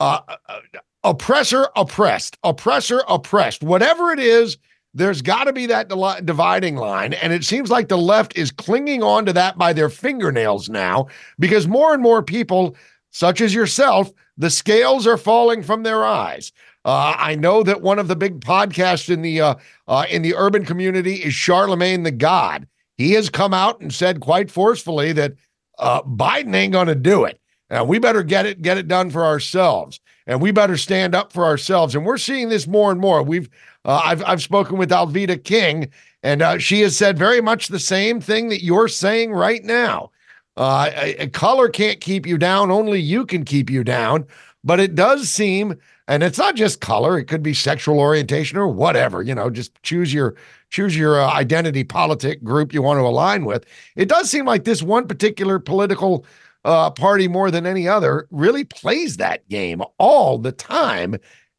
[0.00, 0.60] uh, uh,
[1.04, 3.62] oppressor oppressed, oppressor oppressed.
[3.62, 4.58] Whatever it is,
[4.94, 5.88] there's got to be that
[6.24, 7.12] dividing line.
[7.14, 11.08] And it seems like the left is clinging on to that by their fingernails now
[11.38, 12.76] because more and more people,
[13.10, 16.52] such as yourself, the scales are falling from their eyes.
[16.84, 19.54] Uh, I know that one of the big podcasts in the uh,
[19.88, 22.66] uh, in the urban community is Charlemagne the God.
[22.96, 25.34] He has come out and said quite forcefully that
[25.78, 27.40] uh, Biden ain't going to do it.
[27.70, 31.32] And we better get it get it done for ourselves, and we better stand up
[31.32, 31.94] for ourselves.
[31.94, 33.22] And we're seeing this more and more.
[33.22, 33.48] We've
[33.84, 35.90] uh, I've I've spoken with Alveda King,
[36.22, 40.10] and uh, she has said very much the same thing that you're saying right now.
[40.56, 44.26] Uh, a, a color can't keep you down; only you can keep you down.
[44.64, 48.68] But it does seem, and it's not just color; it could be sexual orientation or
[48.68, 49.22] whatever.
[49.22, 50.34] You know, just choose your
[50.70, 53.64] choose your uh, identity politic group you want to align with.
[53.96, 56.24] It does seem like this one particular political
[56.68, 61.16] uh, party more than any other really plays that game all the time.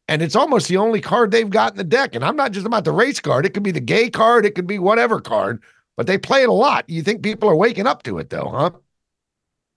[0.07, 2.13] And it's almost the only card they've got in the deck.
[2.13, 4.53] And I'm not just about the race card, it could be the gay card, it
[4.53, 5.63] could be whatever card,
[5.97, 6.87] but they play it a lot.
[6.87, 8.71] You think people are waking up to it, though, huh?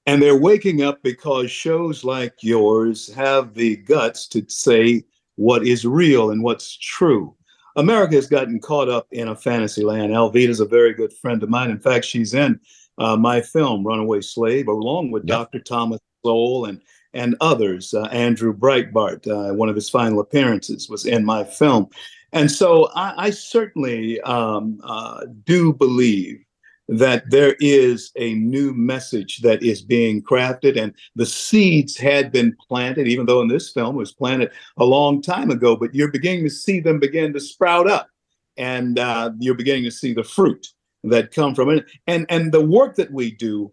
[0.04, 5.02] And they're waking up because shows like yours have the guts to say
[5.36, 7.34] what is real and what's true.
[7.76, 10.12] America has gotten caught up in a fantasy land.
[10.34, 11.70] is a very good friend of mine.
[11.70, 12.60] In fact, she's in
[12.98, 15.38] uh, my film, Runaway Slave, along with yep.
[15.38, 15.60] Dr.
[15.60, 16.80] Thomas Sowell and
[17.14, 17.92] and others.
[17.92, 21.88] Uh, Andrew Breitbart, uh, one of his final appearances, was in my film.
[22.32, 26.42] And so I, I certainly um, uh, do believe
[26.88, 32.56] that there is a new message that is being crafted, and the seeds had been
[32.68, 36.10] planted, even though in this film it was planted a long time ago, but you're
[36.10, 38.08] beginning to see them begin to sprout up,
[38.56, 40.66] and uh, you're beginning to see the fruit
[41.04, 41.86] that come from it.
[42.06, 43.72] And and the work that we do,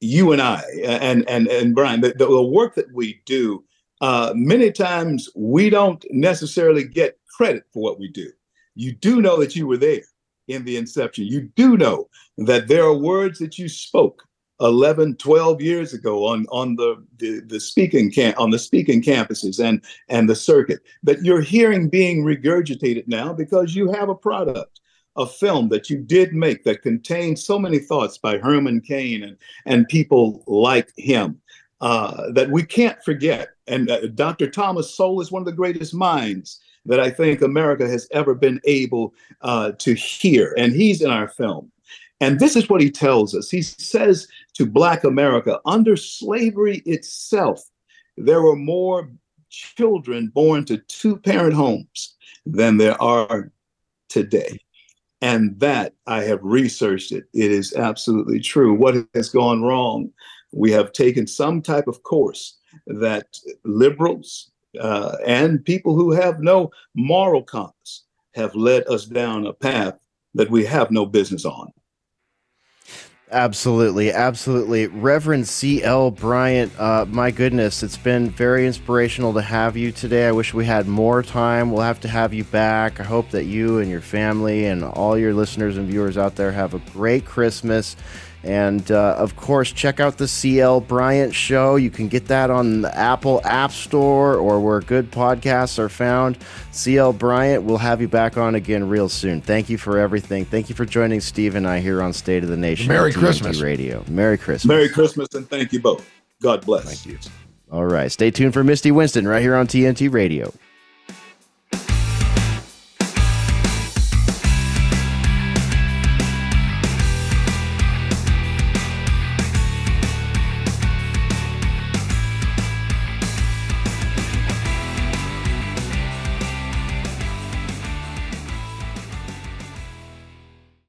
[0.00, 3.64] you and I, and and and Brian, the, the work that we do,
[4.00, 8.30] uh, many times we don't necessarily get credit for what we do.
[8.74, 10.02] You do know that you were there
[10.48, 11.26] in the inception.
[11.26, 12.08] You do know
[12.38, 14.26] that there are words that you spoke
[14.60, 19.62] 11 12 years ago on on the, the the speaking camp on the speaking campuses
[19.62, 24.80] and and the circuit that you're hearing being regurgitated now because you have a product
[25.20, 29.36] a film that you did make that contained so many thoughts by Herman Cain and,
[29.66, 31.40] and people like him
[31.80, 33.50] uh, that we can't forget.
[33.66, 34.50] And uh, Dr.
[34.50, 38.60] Thomas Sowell is one of the greatest minds that I think America has ever been
[38.64, 40.54] able uh, to hear.
[40.56, 41.70] And he's in our film.
[42.20, 43.50] And this is what he tells us.
[43.50, 47.62] He says to Black America, under slavery itself,
[48.16, 49.10] there were more
[49.48, 53.50] children born to two parent homes than there are
[54.08, 54.58] today.
[55.22, 57.24] And that I have researched it.
[57.34, 58.74] It is absolutely true.
[58.74, 60.10] What has gone wrong?
[60.52, 63.26] We have taken some type of course that
[63.64, 64.50] liberals
[64.80, 68.04] uh, and people who have no moral compass
[68.34, 69.98] have led us down a path
[70.34, 71.72] that we have no business on.
[73.32, 74.88] Absolutely, absolutely.
[74.88, 76.10] Reverend C.L.
[76.10, 80.26] Bryant, uh, my goodness, it's been very inspirational to have you today.
[80.26, 81.70] I wish we had more time.
[81.70, 82.98] We'll have to have you back.
[82.98, 86.50] I hope that you and your family and all your listeners and viewers out there
[86.50, 87.94] have a great Christmas
[88.42, 91.76] and uh, of course, check out the CL Bryant Show.
[91.76, 96.38] You can get that on the Apple App Store or where good podcasts are found.
[96.72, 99.42] CL Bryant, we'll have you back on again real soon.
[99.42, 100.46] Thank you for everything.
[100.46, 102.88] Thank you for joining Steve and I here on State of the Nation.
[102.88, 103.60] Merry Christmas.
[103.60, 104.04] Radio.
[104.08, 104.64] Merry Christmas.
[104.66, 106.08] Merry Christmas, and thank you both.
[106.40, 106.84] God bless.
[106.84, 107.18] Thank you.
[107.70, 108.10] All right.
[108.10, 110.52] Stay tuned for Misty Winston right here on TNT Radio.